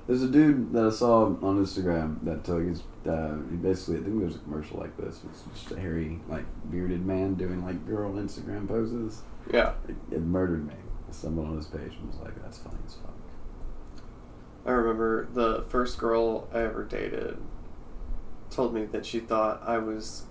[0.06, 2.82] There's a dude that I saw on Instagram that took his.
[3.06, 5.20] Uh, he basically, I think there's a commercial like this.
[5.30, 9.22] It's just a hairy, like bearded man doing like girl Instagram poses.
[9.52, 9.72] yeah.
[9.88, 10.74] It, it murdered me.
[11.10, 13.14] Someone on his page and was like, "That's funny as fuck."
[14.66, 17.36] I remember the first girl I ever dated
[18.50, 20.24] told me that she thought I was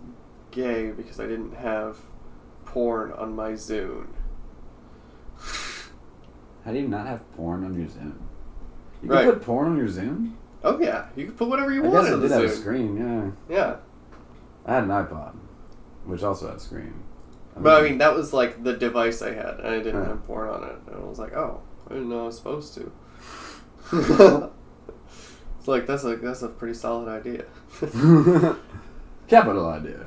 [0.51, 1.97] gay because I didn't have
[2.65, 4.07] porn on my Zune.
[6.65, 8.17] How do you not have porn on your Zune?
[9.03, 9.23] You Right.
[9.25, 10.31] can put porn on your Zune.
[10.63, 12.97] Oh yeah, you can put whatever you I want guess it did have a screen.
[13.49, 13.75] Yeah, Yeah,
[14.65, 15.33] I had an iPod,
[16.05, 16.93] which also had a screen.
[17.57, 20.07] but I mean that was like the device I had, and I didn't Yeah.
[20.09, 21.59] have porn on it, and I was like, oh,
[21.89, 22.91] I didn't know I was supposed to.
[25.59, 27.43] it's like that's a that's a pretty solid idea.
[29.27, 30.05] capital idea.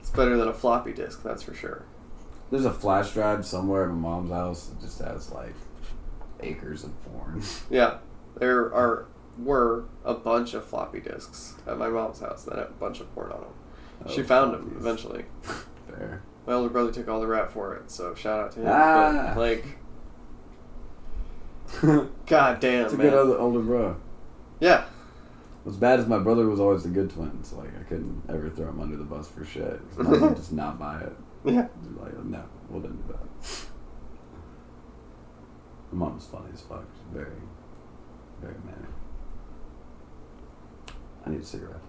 [0.00, 1.84] it's better than a floppy disk, that's for sure.
[2.50, 5.54] There's a flash drive somewhere at my mom's house that just has like
[6.40, 7.42] acres of porn.
[7.70, 7.98] Yeah,
[8.38, 9.06] there are
[9.38, 13.14] were a bunch of floppy disks at my mom's house that had a bunch of
[13.14, 14.08] porn on them.
[14.14, 15.24] she Oh, found them eventually.
[15.88, 16.22] Fair.
[16.46, 18.66] My older brother took all the rap for it, so shout out to him.
[18.70, 19.32] Ah.
[19.34, 19.64] But like,
[22.26, 23.10] god damn, It's a man.
[23.10, 23.96] good older, older bro.
[24.60, 24.84] yeah,
[25.64, 28.48] What's bad is my brother was always the good twin, so like I couldn't ever
[28.50, 29.80] throw him under the bus for shit.
[29.96, 31.12] 'Cause just not buy it.
[31.44, 31.66] yeah.
[32.00, 33.18] Like, no, we'll do that.
[35.92, 36.84] My mom's funny as fuck.
[36.94, 37.30] She's very,
[38.40, 38.88] very manly.
[41.24, 41.80] I need a cigarette.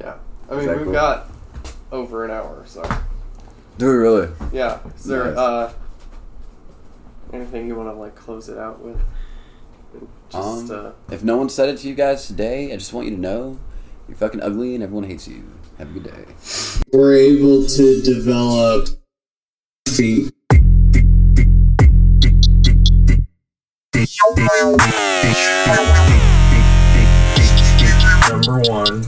[0.00, 0.14] Yeah.
[0.48, 0.92] I mean, Is that we've cool?
[0.92, 1.30] got
[1.90, 2.82] over an hour, so
[3.78, 4.28] Do we really?
[4.52, 4.78] yeah.
[4.96, 5.36] Is there Nice.
[5.38, 5.72] uh
[7.32, 9.00] anything you want to like close it out with?
[10.30, 13.06] Just Um, uh, If no one said it to you guys today, I just want
[13.06, 13.58] you to know
[14.08, 15.44] you're fucking ugly and everyone hates you.
[15.78, 16.24] Have a good day.
[16.92, 18.88] We're able to develop
[19.88, 20.32] feet.
[24.24, 24.46] Number
[28.70, 29.02] one.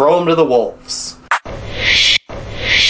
[0.00, 1.09] throw them to the wolves.